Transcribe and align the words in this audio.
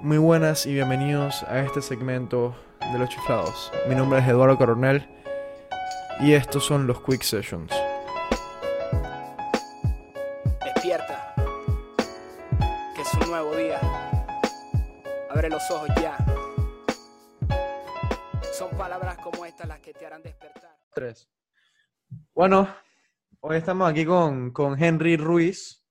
Muy 0.00 0.18
buenas 0.18 0.64
y 0.64 0.74
bienvenidos 0.74 1.42
a 1.42 1.58
este 1.58 1.82
segmento 1.82 2.54
de 2.92 2.98
Los 3.00 3.08
Chiflados. 3.08 3.72
Mi 3.88 3.96
nombre 3.96 4.20
es 4.20 4.28
Eduardo 4.28 4.56
Coronel 4.56 5.04
y 6.20 6.34
estos 6.34 6.64
son 6.64 6.86
los 6.86 7.02
Quick 7.02 7.22
Sessions. 7.22 7.72
Despierta, 10.64 11.34
que 12.94 13.02
es 13.02 13.14
un 13.14 13.28
nuevo 13.28 13.56
día. 13.56 13.80
Abre 15.30 15.50
los 15.50 15.68
ojos 15.68 15.88
ya. 16.00 16.16
Son 18.52 18.70
palabras 18.78 19.18
como 19.18 19.44
estas 19.44 19.66
las 19.66 19.80
que 19.80 19.92
te 19.92 20.06
harán 20.06 20.22
despertar. 20.22 20.76
Tres. 20.94 21.28
Bueno, 22.34 22.72
hoy 23.40 23.56
estamos 23.56 23.90
aquí 23.90 24.06
con, 24.06 24.52
con 24.52 24.80
Henry 24.80 25.16
Ruiz, 25.16 25.84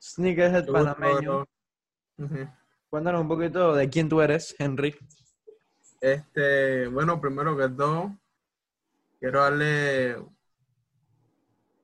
sneakerhead 0.00 0.66
panameño. 0.66 1.46
Cuéntanos 2.90 3.20
un 3.20 3.28
poquito 3.28 3.74
de 3.74 3.88
quién 3.88 4.08
tú 4.08 4.20
eres, 4.20 4.54
Henry. 4.58 4.96
Este, 6.00 6.88
bueno, 6.88 7.20
primero 7.20 7.56
que 7.56 7.68
todo, 7.68 8.16
quiero 9.20 9.42
darle 9.42 10.16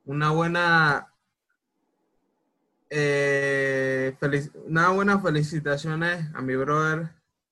una 0.05 0.31
buena, 0.31 1.13
eh, 2.89 4.15
felic- 4.19 4.51
una 4.65 4.89
buena 4.89 5.19
felicitaciones 5.19 6.25
a 6.35 6.41
mi 6.41 6.55
brother 6.55 7.09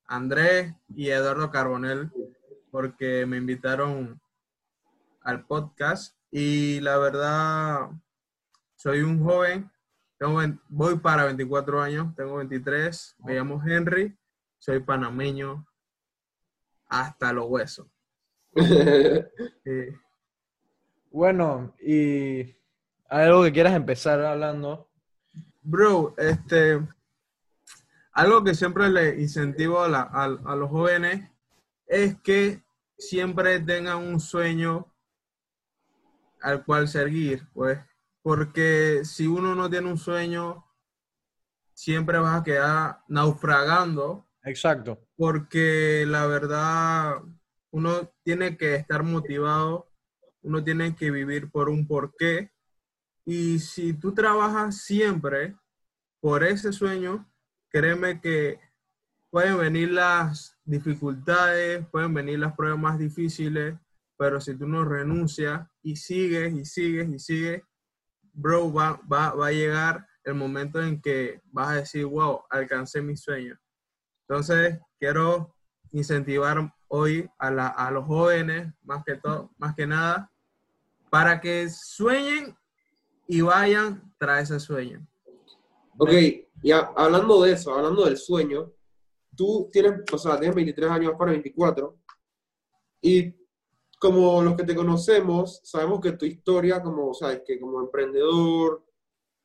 Andrés 0.08 0.74
y 0.94 1.10
Eduardo 1.10 1.50
Carbonel 1.50 2.12
porque 2.72 3.26
me 3.26 3.38
invitaron 3.38 4.20
al 5.22 5.46
podcast 5.46 6.14
y 6.30 6.82
la 6.82 6.98
verdad 6.98 7.90
soy 8.76 9.02
un 9.02 9.24
joven, 9.24 9.72
tengo 10.18 10.40
voy 10.70 10.98
para 11.00 11.26
24 11.26 11.82
años, 11.82 12.16
tengo 12.16 12.38
23, 12.38 13.16
me 13.26 13.34
llamo 13.36 13.62
Henry, 13.66 14.18
soy 14.58 14.80
panameño 14.80 15.66
hasta 16.88 17.34
los 17.34 17.46
huesos. 17.48 17.88
Sí. 19.64 19.88
Bueno, 21.12 21.74
y 21.82 22.42
¿hay 23.10 23.26
algo 23.26 23.44
que 23.44 23.52
quieras 23.54 23.74
empezar 23.74 24.20
hablando? 24.24 24.90
Bro, 25.62 26.14
este, 26.18 26.80
algo 28.12 28.44
que 28.44 28.54
siempre 28.54 28.90
le 28.90 29.22
incentivo 29.22 29.82
a, 29.82 29.88
la- 29.90 30.02
a- 30.12 30.26
a 30.46 30.56
los 30.56 30.70
jóvenes 30.70 31.30
es 31.88 32.16
que 32.22 32.64
siempre 32.98 33.60
tengan 33.60 33.98
un 33.98 34.20
sueño 34.20 34.94
al 36.42 36.64
cual 36.64 36.88
seguir, 36.88 37.48
pues, 37.54 37.80
porque 38.26 39.02
si 39.04 39.28
uno 39.28 39.54
no 39.54 39.70
tiene 39.70 39.88
un 39.88 40.00
sueño, 40.00 40.66
siempre 41.76 42.18
vas 42.18 42.42
a 42.42 42.44
quedar 42.44 43.04
naufragando 43.08 44.28
Exacto. 44.44 45.00
porque 45.16 46.06
la 46.08 46.26
verdad 46.26 47.22
uno 47.70 48.12
tiene 48.24 48.58
que 48.58 48.74
estar 48.74 49.04
motivado, 49.04 49.92
uno 50.42 50.64
tiene 50.64 50.96
que 50.96 51.12
vivir 51.12 51.52
por 51.52 51.70
un 51.70 51.86
porqué 51.86 52.52
y 53.26 53.60
si 53.60 53.94
tú 53.94 54.12
trabajas 54.16 54.82
siempre 54.82 55.56
por 56.20 56.44
ese 56.44 56.74
sueño, 56.74 57.32
créeme 57.70 58.22
que 58.22 58.60
pueden 59.30 59.60
venir 59.60 59.92
las 59.92 60.58
dificultades, 60.64 61.86
pueden 61.92 62.16
venir 62.16 62.40
las 62.40 62.56
pruebas 62.56 62.80
más 62.80 62.98
difíciles, 62.98 63.76
pero 64.18 64.42
si 64.42 64.58
tú 64.58 64.68
no 64.68 64.84
renuncias 64.84 65.70
y 65.84 65.96
sigues 65.98 66.56
y 66.56 66.66
sigues 66.66 67.08
y 67.08 67.20
sigues, 67.20 67.62
bro, 68.36 68.72
va, 68.72 69.00
va, 69.12 69.34
va 69.34 69.48
a 69.48 69.52
llegar 69.52 70.08
el 70.24 70.34
momento 70.36 70.82
en 70.82 71.02
que 71.02 71.42
vas 71.46 71.70
a 71.70 71.76
decir, 71.76 72.06
wow, 72.06 72.42
alcancé 72.50 73.02
mi 73.02 73.16
sueño. 73.16 73.58
Entonces, 74.28 74.80
quiero 75.00 75.56
incentivar 75.92 76.74
hoy 76.88 77.30
a, 77.38 77.52
la- 77.52 77.68
a 77.68 77.92
los 77.92 78.06
jóvenes, 78.06 78.74
más 78.84 79.04
que 79.06 79.16
todo, 79.16 79.52
más 79.58 79.76
que 79.76 79.86
nada, 79.88 80.32
para 81.10 81.40
que 81.40 81.70
sueñen 81.70 82.56
y 83.28 83.42
vayan 83.42 84.14
tras 84.18 84.50
ese 84.50 84.60
sueño. 84.60 85.08
Ok, 85.98 86.12
y 86.62 86.72
a- 86.72 86.92
hablando 86.96 87.42
de 87.44 87.54
eso, 87.54 87.74
hablando 87.74 88.04
del 88.06 88.18
sueño, 88.18 88.72
tú 89.36 89.70
tienes, 89.72 90.02
o 90.12 90.18
sea, 90.18 90.38
tienes 90.40 90.56
23 90.56 90.90
años 90.90 91.14
para 91.18 91.32
24, 91.32 91.98
y 93.02 93.34
como 94.06 94.44
los 94.44 94.56
que 94.56 94.64
te 94.64 94.76
conocemos, 94.76 95.62
sabemos 95.64 96.00
que 96.00 96.12
tu 96.12 96.26
historia, 96.26 96.80
como, 96.80 97.12
sabes, 97.16 97.42
que 97.44 97.60
como 97.60 97.80
emprendedor, 97.80 98.86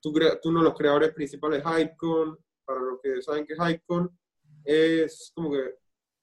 tú, 0.01 0.13
tú 0.13 0.51
uno 0.51 0.59
de 0.59 0.65
los 0.67 0.75
creadores 0.77 1.15
principales 1.15 1.65
de 1.65 1.71
Hypecon, 1.71 2.39
para 2.67 2.81
los 2.81 3.01
que 3.01 3.23
saben 3.23 3.47
que 3.47 3.55
Hypecon 3.55 4.15
es 4.63 5.33
como 5.35 5.51
que 5.53 5.77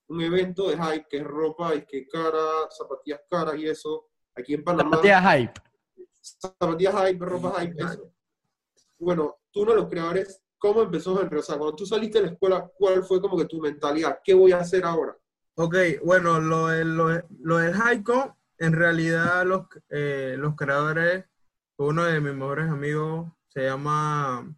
un 0.10 0.22
evento 0.22 0.70
de 0.70 0.78
hype, 0.78 1.08
que 1.10 1.18
es 1.18 1.24
ropa 1.24 1.74
y 1.74 1.84
que 1.84 2.08
cara, 2.08 2.70
zapatillas 2.70 3.22
caras 3.28 3.56
y 3.58 3.68
eso, 3.68 4.06
aquí 4.36 4.54
en 4.54 4.64
Panamá 4.64 4.98
Zapatilla 4.98 5.32
hype. 5.32 5.54
zapatillas 6.22 6.96
hype, 7.08 7.26
ropa 7.26 7.60
hype, 7.60 7.84
eso. 7.84 8.14
Bueno, 9.00 9.40
tú 9.52 9.64
uno 9.64 9.72
de 9.72 9.78
los 9.78 9.90
creadores, 9.90 10.44
¿cómo 10.60 10.84
empezó 10.84 11.20
Henry? 11.20 11.40
O 11.40 11.42
sea, 11.42 11.58
cuando 11.58 11.76
tú 11.76 11.88
saliste 11.88 12.20
de 12.20 12.28
la 12.28 12.32
escuela, 12.34 12.72
¿cuál 12.78 13.04
fue 13.04 13.20
como 13.20 13.36
que 13.36 13.46
tu 13.46 13.60
mentalidad? 13.60 14.20
¿Qué 14.24 14.36
voy 14.36 14.52
a 14.52 14.60
hacer 14.60 14.86
ahora? 14.86 15.18
Ok, 15.60 15.76
bueno, 16.04 16.40
lo, 16.40 16.68
del- 16.68 16.96
lo, 16.96 17.08
lo 17.40 17.58
del 17.58 17.74
Haiku, 17.82 18.32
en 18.60 18.74
realidad 18.74 19.44
los, 19.46 19.66
eh, 19.90 20.36
los 20.38 20.56
creadores, 20.56 21.26
uno 21.78 22.04
de 22.04 22.20
mis 22.22 22.34
mejores 22.34 22.70
amigos 22.70 23.32
se 23.48 23.64
llama 23.66 24.56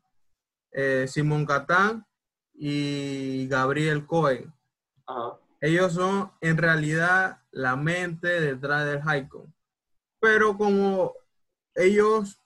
eh, 0.72 1.06
Simón 1.08 1.46
Catán 1.46 2.06
y 2.54 3.48
Gabriel 3.48 4.06
Cohen. 4.06 4.54
Ajá. 5.08 5.38
Ellos 5.62 5.94
son 5.94 6.32
en 6.42 6.58
realidad 6.58 7.42
la 7.52 7.76
mente 7.78 8.28
detrás 8.42 8.86
del 8.86 9.02
haiku. 9.06 9.50
Pero 10.22 10.58
como 10.58 11.14
ellos, 11.76 12.42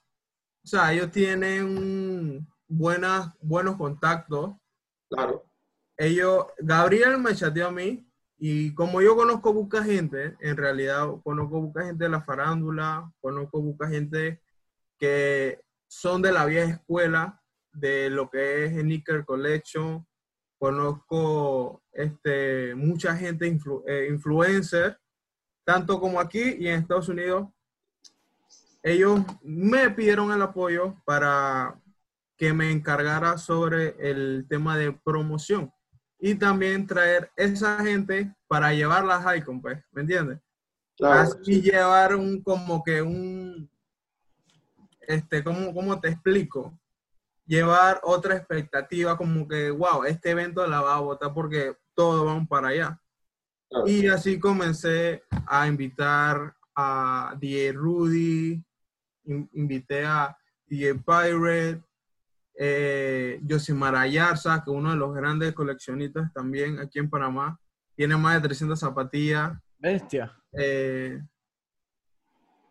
o 0.64 0.66
sea, 0.66 0.92
ellos 0.92 1.10
tienen 1.10 2.46
buenas, 2.68 3.32
buenos 3.40 3.76
contactos, 3.76 4.54
Claro. 5.10 5.44
ellos, 5.96 6.46
Gabriel 6.58 7.18
me 7.18 7.34
chateó 7.34 7.68
a 7.68 7.72
mí 7.72 8.08
y 8.36 8.74
como 8.74 9.00
yo 9.00 9.16
conozco 9.16 9.54
mucha 9.54 9.82
gente, 9.84 10.36
en 10.40 10.56
realidad 10.56 11.08
conozco 11.22 11.60
mucha 11.60 11.84
gente 11.84 12.04
de 12.04 12.10
la 12.10 12.22
farándula, 12.22 13.10
conozco 13.20 13.60
mucha 13.60 13.88
gente 13.88 14.42
que 14.98 15.60
son 15.86 16.20
de 16.22 16.32
la 16.32 16.44
vieja 16.44 16.72
escuela, 16.72 17.40
de 17.72 18.10
lo 18.10 18.28
que 18.28 18.64
es 18.64 18.72
Sneaker 18.72 19.24
Collection, 19.24 20.06
conozco 20.58 21.82
este, 21.92 22.74
mucha 22.74 23.16
gente 23.16 23.46
eh, 23.86 24.08
influencer, 24.10 24.98
tanto 25.64 26.00
como 26.00 26.20
aquí 26.20 26.56
y 26.58 26.68
en 26.68 26.80
Estados 26.80 27.08
Unidos. 27.08 27.48
Ellos 28.82 29.20
me 29.42 29.90
pidieron 29.90 30.32
el 30.32 30.42
apoyo 30.42 30.96
para 31.04 31.80
que 32.36 32.52
me 32.52 32.70
encargara 32.70 33.38
sobre 33.38 33.96
el 33.98 34.46
tema 34.48 34.76
de 34.76 34.92
promoción 34.92 35.72
y 36.26 36.34
también 36.36 36.86
traer 36.86 37.30
esa 37.36 37.78
gente 37.84 38.34
para 38.48 38.72
llevarla 38.72 39.16
a 39.22 39.36
Icon, 39.36 39.60
pues, 39.60 39.84
¿me 39.92 40.00
entiendes? 40.00 40.40
Claro. 40.96 41.20
Así 41.20 41.60
llevar 41.60 42.16
un, 42.16 42.42
como 42.42 42.82
que 42.82 43.02
un, 43.02 43.68
este, 45.02 45.44
¿cómo, 45.44 45.74
cómo 45.74 46.00
te 46.00 46.08
explico? 46.08 46.72
Llevar 47.44 48.00
otra 48.04 48.36
expectativa, 48.36 49.18
como 49.18 49.46
que, 49.46 49.70
wow, 49.70 50.04
este 50.04 50.30
evento 50.30 50.66
la 50.66 50.80
va 50.80 50.94
a 50.96 51.00
votar 51.00 51.34
porque 51.34 51.76
todos 51.94 52.24
van 52.24 52.46
para 52.46 52.68
allá. 52.68 52.98
claro. 53.68 53.86
Y 53.86 54.06
así 54.06 54.40
comencé 54.40 55.24
a 55.46 55.66
invitar 55.66 56.56
a 56.74 57.36
DJ 57.38 57.72
Rudy, 57.72 58.64
in- 59.24 59.50
invité 59.52 60.06
a 60.06 60.34
DJ 60.66 60.94
Pirate, 60.94 61.82
eh, 62.56 63.40
Josimar 63.48 63.96
Ayarza, 63.96 64.62
que 64.64 64.70
es 64.70 64.76
uno 64.76 64.90
de 64.90 64.96
los 64.96 65.14
grandes 65.14 65.52
coleccionistas 65.52 66.32
también 66.32 66.78
aquí 66.78 66.98
en 66.98 67.10
Panamá. 67.10 67.58
Tiene 67.96 68.16
más 68.16 68.34
de 68.34 68.48
300 68.48 68.78
zapatillas. 68.78 69.52
Bestia. 69.78 70.32
Eh, 70.52 71.20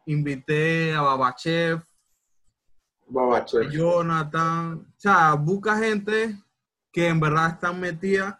invité 0.06 0.94
a 0.94 1.02
Babachev, 1.02 1.82
Babache. 3.08 3.60
a 3.60 3.70
Jonathan. 3.70 4.80
O 4.80 4.94
sea, 5.00 5.34
busca 5.36 5.78
gente 5.78 6.36
que 6.92 7.08
en 7.08 7.20
verdad 7.20 7.52
están 7.52 7.80
metida 7.80 8.40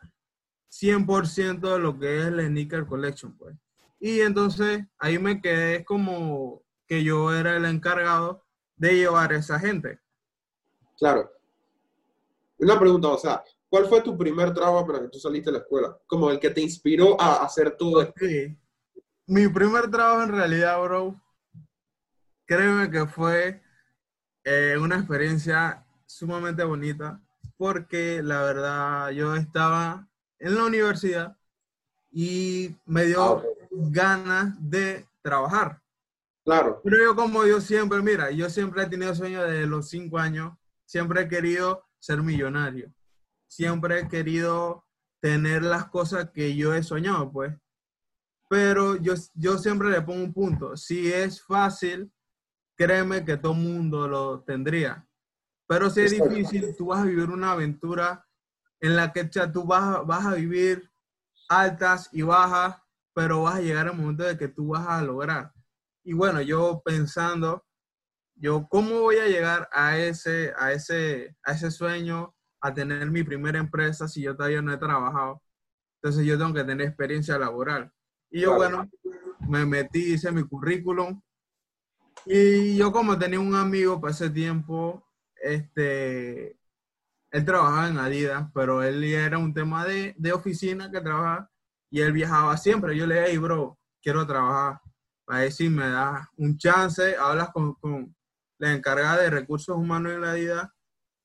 100% 0.70 1.74
de 1.74 1.80
lo 1.80 2.00
que 2.00 2.20
es 2.20 2.26
el 2.26 2.46
Sneaker 2.48 2.86
Collection, 2.86 3.38
pues. 3.38 3.56
Y 4.00 4.22
entonces 4.22 4.86
ahí 4.98 5.18
me 5.18 5.42
quedé 5.42 5.86
como 5.86 6.64
que 6.88 7.04
yo 7.04 7.34
era 7.34 7.56
el 7.56 7.66
encargado 7.66 8.44
de 8.76 8.96
llevar 8.96 9.32
a 9.32 9.38
esa 9.38 9.60
gente. 9.60 10.00
Claro. 11.04 11.30
Una 12.60 12.80
pregunta, 12.80 13.10
o 13.10 13.18
sea, 13.18 13.44
¿cuál 13.68 13.88
fue 13.88 14.02
tu 14.02 14.18
primer 14.18 14.54
trabajo 14.54 14.88
para 14.88 15.02
que 15.02 15.10
tú 15.10 15.20
saliste 15.20 15.52
de 15.52 15.58
la 15.58 15.64
escuela? 15.64 15.98
Como 16.08 16.32
el 16.32 16.40
que 16.40 16.50
te 16.50 16.62
inspiró 16.62 17.20
a 17.20 17.44
hacer 17.44 17.76
todo 17.76 18.02
esto. 18.02 18.14
Sí. 18.18 18.58
Mi 19.28 19.50
primer 19.50 19.92
trabajo 19.92 20.24
en 20.24 20.30
realidad, 20.30 20.82
bro, 20.82 21.22
créeme 22.46 22.90
que 22.90 23.06
fue 23.06 23.62
eh, 24.46 24.78
una 24.80 24.96
experiencia 24.96 25.86
sumamente 26.06 26.64
bonita 26.64 27.20
porque 27.58 28.24
la 28.24 28.42
verdad 28.44 29.10
yo 29.10 29.36
estaba 29.36 30.08
en 30.40 30.56
la 30.56 30.64
universidad 30.64 31.38
y 32.14 32.78
me 32.86 33.04
dio 33.04 33.40
Ah, 33.40 33.44
ganas 33.72 34.56
de 34.58 35.06
trabajar. 35.22 35.82
Claro, 36.46 36.80
Pero 36.82 36.98
yo 36.98 37.14
como 37.14 37.46
yo 37.46 37.60
siempre, 37.60 38.02
mira, 38.02 38.32
yo 38.32 38.50
siempre 38.50 38.84
he 38.84 38.88
tenido 38.88 39.14
sueño 39.14 39.44
desde 39.44 39.68
los 39.68 39.90
cinco 39.90 40.18
años, 40.18 40.54
siempre 40.86 41.22
he 41.22 41.28
querido 41.28 41.88
ser 42.00 42.22
millonario, 42.22 42.94
siempre 43.48 44.00
he 44.00 44.08
querido 44.08 44.86
tener 45.22 45.64
las 45.64 45.90
cosas 45.90 46.32
que 46.32 46.56
yo 46.56 46.74
he 46.74 46.84
soñado, 46.84 47.32
pues. 47.32 47.56
Pero 48.50 48.98
yo, 48.98 49.14
yo 49.34 49.58
siempre 49.58 49.90
le 49.90 50.02
pongo 50.02 50.24
un 50.24 50.34
punto, 50.34 50.78
si 50.78 51.12
es 51.12 51.42
fácil, 51.44 52.12
créeme 52.76 53.24
que 53.24 53.38
todo 53.38 53.54
mundo 53.54 54.08
lo 54.08 54.44
tendría. 54.44 55.08
Pero 55.68 55.90
si 55.90 56.02
es 56.02 56.12
difícil, 56.12 56.76
tú 56.78 56.88
vas 56.88 57.02
a 57.02 57.06
vivir 57.06 57.30
una 57.30 57.54
aventura 57.54 58.28
en 58.80 58.96
la 58.96 59.14
que 59.14 59.28
sea, 59.32 59.52
tú 59.52 59.66
vas, 59.66 60.06
vas 60.06 60.26
a 60.26 60.34
vivir 60.34 60.92
altas 61.48 62.10
y 62.12 62.22
bajas, 62.22 62.76
pero 63.14 63.44
vas 63.44 63.56
a 63.56 63.62
llegar 63.62 63.88
al 63.88 63.96
momento 63.96 64.24
de 64.24 64.38
que 64.38 64.50
tú 64.50 64.68
vas 64.68 64.88
a 64.88 65.02
lograr. 65.02 65.54
Y 66.04 66.14
bueno, 66.14 66.42
yo 66.42 66.82
pensando, 66.84 67.66
yo 68.36 68.68
cómo 68.70 69.02
voy 69.02 69.18
a 69.18 69.28
llegar 69.28 69.70
a 69.72 69.98
ese, 69.98 70.54
a 70.58 70.72
ese, 70.72 71.36
a 71.44 71.54
ese 71.54 71.72
sueño, 71.72 72.36
a 72.62 72.74
tener 72.74 73.10
mi 73.12 73.24
primera 73.24 73.60
empresa 73.60 74.08
si 74.08 74.22
yo 74.22 74.36
todavía 74.36 74.62
no 74.62 74.74
he 74.74 74.78
trabajado. 74.78 75.42
Entonces 76.02 76.26
yo 76.26 76.38
tengo 76.38 76.54
que 76.54 76.64
tener 76.64 76.88
experiencia 76.88 77.38
laboral. 77.38 77.92
Y 78.30 78.42
yo, 78.42 78.56
Claro. 78.56 78.88
bueno, 79.04 79.20
me 79.48 79.66
metí, 79.66 80.14
hice 80.14 80.32
mi 80.32 80.44
currículum. 80.44 81.22
Y 82.26 82.78
yo 82.78 82.92
como 82.92 83.18
tenía 83.18 83.40
un 83.40 83.56
amigo 83.56 84.00
para 84.00 84.12
ese 84.12 84.30
tiempo, 84.30 85.06
este, 85.36 86.58
él 87.32 87.46
trabajaba 87.46 87.90
en 87.90 87.98
Adidas, 87.98 88.50
pero 88.54 88.82
él 88.84 89.04
era 89.04 89.38
un 89.38 89.54
tema 89.54 89.86
de, 89.86 90.14
de 90.18 90.32
oficina 90.34 90.90
que 90.92 91.02
trabajaba 91.02 91.50
y 91.90 92.02
él 92.02 92.12
viajaba 92.14 92.56
siempre. 92.58 92.96
Yo 92.98 93.06
le 93.06 93.16
dije, 93.16 93.28
hey, 93.32 93.38
bro, 93.38 93.78
quiero 94.02 94.26
trabajar. 94.26 94.80
Para 95.26 95.40
decir, 95.40 95.70
me 95.72 95.88
das 95.90 96.28
un 96.38 96.58
chance, 96.58 97.16
hablas 97.18 97.50
con, 97.52 97.74
con 97.76 98.16
la 98.64 98.72
encargada 98.72 99.22
de 99.22 99.30
recursos 99.30 99.76
humanos 99.76 100.14
en 100.14 100.22
la 100.22 100.32
Adidas 100.32 100.70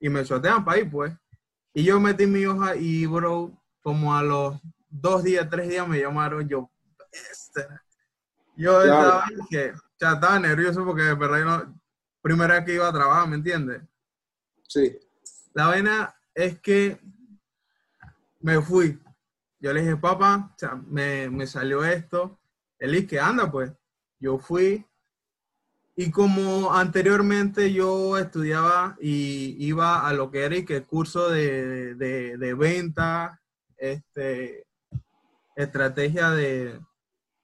y 0.00 0.08
me 0.08 0.25
chotean 0.25 0.64
para 0.64 0.79
ir, 0.81 0.90
pues. 0.90 1.14
Y 1.73 1.85
yo 1.85 2.00
metí 2.00 2.26
mi 2.26 2.44
hoja 2.44 2.75
y, 2.75 3.06
bro, 3.06 3.56
como 3.81 4.17
a 4.17 4.25
los 4.25 4.58
dos 4.88 5.23
días, 5.23 5.49
tres 5.49 5.69
días 5.69 5.87
me 5.87 6.00
llamaron, 6.00 6.49
yo, 6.49 6.69
este. 7.12 7.64
Yo 8.56 8.82
Claro. 8.82 9.20
estaba, 9.20 9.25
que, 9.49 9.73
ya 10.00 10.12
estaba 10.14 10.38
nervioso 10.40 10.85
porque 10.85 11.02
de 11.02 11.14
verdad 11.14 11.38
yo 11.38 11.44
no, 11.44 11.81
primera 12.20 12.55
vez 12.55 12.64
que 12.64 12.75
iba 12.75 12.88
a 12.88 12.93
trabajar, 12.93 13.29
¿me 13.29 13.37
entiendes? 13.37 13.82
sí, 14.67 14.99
La 15.55 15.69
vaina 15.69 16.17
es 16.34 16.58
que 16.58 17.00
me 18.41 18.61
fui. 18.61 19.00
Yo 19.61 19.73
le 19.73 19.82
dije, 19.82 19.96
papá, 19.96 20.50
o 20.52 20.58
sea, 20.58 20.75
me, 20.75 21.31
me 21.31 21.46
salió 21.46 21.84
esto. 21.84 22.41
Él 22.81 22.93
dice 22.93 23.06
que 23.06 23.20
anda, 23.20 23.49
pues. 23.49 23.70
Yo 24.19 24.38
fui. 24.41 24.84
Y 26.00 26.12
como 26.12 26.72
anteriormente 26.74 27.72
yo 27.72 28.18
estudiaba 28.18 28.96
y 29.00 29.56
iba 29.58 30.06
a 30.06 30.12
lo 30.12 30.30
que 30.30 30.44
era 30.44 30.54
y 30.56 30.64
que 30.64 30.84
curso 30.84 31.28
de, 31.28 31.96
de, 31.96 32.36
venta, 32.54 33.40
este, 33.76 34.64
estrategia 35.56 36.30
de, 36.30 36.78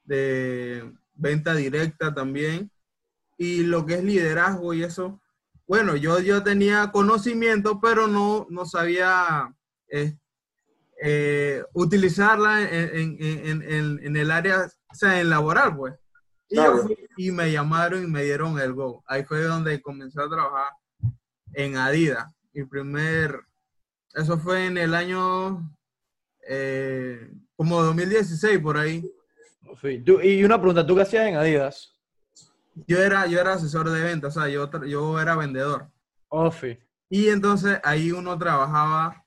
de 0.05 0.89
venta 1.15 1.57
directa 1.57 2.15
también, 2.15 2.71
y 3.37 3.65
lo 3.65 3.85
que 3.87 3.95
es 3.95 4.05
liderazgo 4.05 4.73
y 4.73 4.85
eso, 4.85 5.21
bueno, 5.67 5.97
yo, 5.97 6.21
yo 6.21 6.45
tenía 6.45 6.93
conocimiento, 6.93 7.81
pero 7.81 8.07
no, 8.07 8.47
no 8.51 8.67
sabía 8.67 9.53
eh, 11.03 11.65
utilizarla 11.73 12.63
en- 12.63 13.17
en- 13.21 13.63
en- 13.63 14.01
en 14.07 14.17
el 14.17 14.31
área, 14.31 14.67
o 14.93 14.95
sea, 14.95 15.21
en 15.21 15.29
laboral, 15.29 15.77
pues. 15.77 15.95
Y, 16.55 16.57
yo 16.57 16.63
Claro. 16.63 16.83
fui 16.85 16.97
y 17.17 17.31
me 17.33 17.51
llamaron 17.51 18.05
y 18.05 18.07
me 18.07 18.23
dieron 18.23 18.59
el 18.61 18.73
go. 18.75 19.03
Ahí 19.09 19.25
fue 19.25 19.43
donde 19.43 19.83
comencé 19.83 20.21
a 20.23 20.29
trabajar 20.29 20.69
en 21.53 21.77
Adidas. 21.77 22.27
Mi 22.53 22.65
primer, 22.65 23.41
eso 24.15 24.39
fue 24.39 24.67
en 24.67 24.79
el 24.79 24.95
año 24.95 25.69
eh, 26.47 27.29
como 27.57 27.83
2016, 27.83 28.61
por 28.61 28.77
ahí. 28.77 29.03
Tú- 30.05 30.21
y 30.21 30.45
una 30.45 30.59
pregunta, 30.59 30.87
¿tú 30.87 30.95
qué 30.95 31.03
hacías 31.03 31.27
en 31.27 31.37
Adidas? 31.37 31.93
Yo 32.87 32.99
era, 33.03 33.27
yo 33.27 33.41
era 33.41 33.55
asesor 33.55 33.91
de 33.91 34.01
ventas, 34.03 34.37
o 34.37 34.41
sea, 34.41 34.49
yo, 34.49 34.71
yo 34.85 35.21
era 35.21 35.35
vendedor. 35.37 35.89
Ofi. 36.29 36.79
Y 37.09 37.29
entonces 37.29 37.81
ahí 37.83 38.13
uno 38.13 38.39
trabajaba 38.39 39.25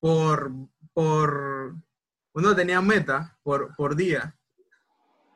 por, 0.00 0.50
por, 0.92 1.74
uno 2.32 2.56
tenía 2.56 2.80
meta 2.80 3.36
por, 3.44 3.74
por 3.76 3.94
día. 3.96 4.36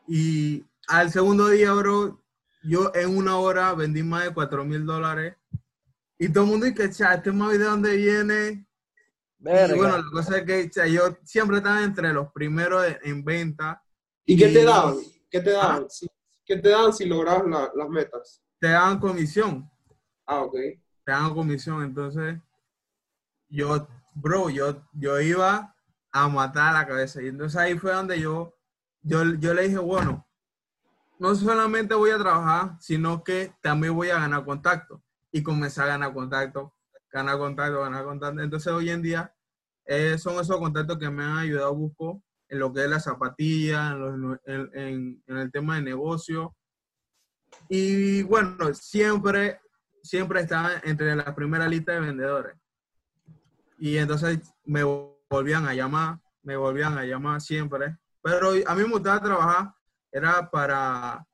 Y 0.08 0.64
al 0.90 1.10
segundo 1.10 1.48
día, 1.48 1.72
bro, 1.72 2.22
yo 2.62 2.90
en 2.94 3.16
una 3.16 3.36
hora 3.36 3.72
vendí 3.74 4.02
más 4.02 4.24
de 4.24 4.34
4 4.34 4.64
mil 4.64 4.84
dólares. 4.84 5.36
Y 6.18 6.28
todo 6.28 6.44
el 6.44 6.50
mundo 6.50 6.66
dice, 6.66 6.90
cha, 6.90 7.14
este 7.14 7.32
más 7.32 7.52
de 7.52 7.58
dónde 7.64 7.96
viene. 7.96 8.66
Verga. 9.38 9.74
Y 9.74 9.78
bueno, 9.78 9.96
la 9.96 10.10
cosa 10.12 10.38
es 10.38 10.44
que 10.44 10.68
cha, 10.68 10.86
yo 10.86 11.16
siempre 11.24 11.58
estaba 11.58 11.82
entre 11.82 12.12
los 12.12 12.30
primeros 12.32 12.84
en 13.02 13.24
venta. 13.24 13.82
¿Y 14.26 14.36
qué 14.36 14.48
te 14.48 14.64
daban? 14.64 14.96
¿Qué 15.30 15.40
te 15.40 15.50
daban? 15.50 15.88
Si- 15.88 16.06
¿Qué 16.44 16.56
te 16.56 16.68
daban 16.68 16.92
si 16.92 17.06
lograbas 17.06 17.46
la- 17.46 17.70
las 17.74 17.88
metas? 17.88 18.42
Te 18.58 18.68
daban 18.68 18.98
comisión. 18.98 19.70
Ah, 20.26 20.42
ok. 20.42 20.54
te 21.02 21.12
dan 21.12 21.32
comisión. 21.34 21.82
Entonces, 21.82 22.38
yo, 23.48 23.88
bro, 24.14 24.50
yo, 24.50 24.82
yo 24.92 25.20
iba 25.20 25.74
a 26.12 26.28
matar 26.28 26.68
a 26.68 26.80
la 26.80 26.86
cabeza. 26.86 27.22
Y 27.22 27.28
entonces 27.28 27.58
ahí 27.58 27.78
fue 27.78 27.92
donde 27.92 28.20
yo, 28.20 28.54
yo, 29.02 29.24
yo 29.38 29.54
le 29.54 29.62
dije, 29.62 29.78
bueno, 29.78 30.26
no 31.20 31.34
solamente 31.34 31.94
voy 31.94 32.10
a 32.10 32.18
trabajar, 32.18 32.76
sino 32.80 33.22
que 33.22 33.52
también 33.60 33.94
voy 33.94 34.08
a 34.08 34.18
ganar 34.18 34.42
contacto. 34.42 35.02
Y 35.30 35.42
comencé 35.42 35.82
a 35.82 35.86
ganar 35.86 36.14
contacto, 36.14 36.74
ganar 37.12 37.36
contacto, 37.36 37.80
ganar 37.82 38.04
contacto. 38.04 38.40
Entonces 38.40 38.72
hoy 38.72 38.88
en 38.88 39.02
día 39.02 39.32
eh, 39.84 40.16
son 40.16 40.40
esos 40.40 40.56
contactos 40.56 40.96
que 40.96 41.10
me 41.10 41.22
han 41.22 41.36
ayudado 41.36 41.74
busco 41.74 42.22
en 42.48 42.58
lo 42.58 42.72
que 42.72 42.84
es 42.84 42.90
la 42.90 43.00
zapatilla, 43.00 43.94
en, 44.46 45.22
el 45.26 45.52
tema 45.52 45.76
de 45.76 45.82
negocio. 45.82 46.56
Y 47.68 48.22
bueno, 48.22 48.72
siempre 48.72 49.60
siempre 50.02 50.40
estaba 50.40 50.80
entre 50.84 51.14
la 51.14 51.34
primera 51.34 51.68
lista 51.68 51.92
de 51.92 52.00
vendedores. 52.00 52.56
Y 53.78 53.98
entonces 53.98 54.40
me 54.64 54.84
volvían 55.28 55.68
a 55.68 55.74
llamar, 55.74 56.18
me 56.42 56.56
volvían 56.56 56.96
a 56.96 57.04
llamar 57.04 57.42
siempre. 57.42 57.98
Pero 58.22 58.52
a 58.66 58.74
mí 58.74 58.82
me 58.84 58.92
gustaba 58.92 59.20
trabajar, 59.20 59.74
era 60.12 60.50
para 60.50 61.26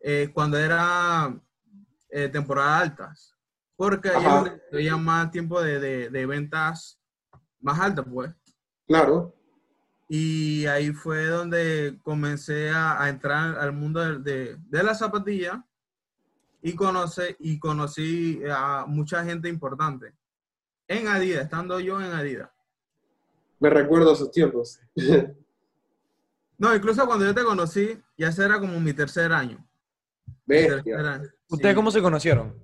eh, 0.00 0.30
cuando 0.32 0.58
era 0.58 1.34
eh, 2.10 2.28
temporada 2.28 2.78
altas. 2.80 3.34
Porque 3.76 4.10
ahí 4.10 4.24
había 4.72 4.96
más 4.96 5.30
tiempo 5.30 5.60
de, 5.60 5.80
de- 5.80 6.10
de 6.10 6.26
ventas 6.26 7.00
más 7.60 7.78
altas, 7.80 8.04
pues. 8.12 8.30
Claro. 8.86 9.34
Y 10.08 10.66
ahí 10.66 10.92
fue 10.92 11.26
donde 11.26 11.98
comencé 12.02 12.70
a, 12.70 13.02
a 13.02 13.08
entrar 13.08 13.58
al 13.58 13.72
mundo 13.72 14.00
de, 14.00 14.18
de- 14.18 14.56
de 14.58 14.82
la 14.82 14.94
zapatilla 14.94 15.64
y, 16.60 16.74
conoce, 16.74 17.34
y 17.40 17.58
conocí 17.58 18.40
a 18.50 18.84
mucha 18.86 19.24
gente 19.24 19.48
importante 19.48 20.14
en 20.86 21.08
Adidas, 21.08 21.44
estando 21.44 21.80
yo 21.80 22.00
en 22.00 22.12
Adidas. 22.12 22.50
Me 23.58 23.70
recuerdo 23.70 24.12
esos 24.12 24.30
tiempos. 24.30 24.78
No, 26.62 26.72
incluso 26.76 27.04
cuando 27.08 27.24
yo 27.24 27.34
te 27.34 27.42
conocí, 27.42 28.00
ya 28.16 28.28
ese 28.28 28.44
era 28.44 28.60
como 28.60 28.78
mi 28.78 28.92
tercer 28.92 29.32
año. 29.32 29.58
Tercer 30.46 30.94
año. 30.96 31.28
¿Ustedes 31.48 31.72
Sí. 31.72 31.74
cómo 31.74 31.90
se 31.90 32.00
conocieron? 32.00 32.56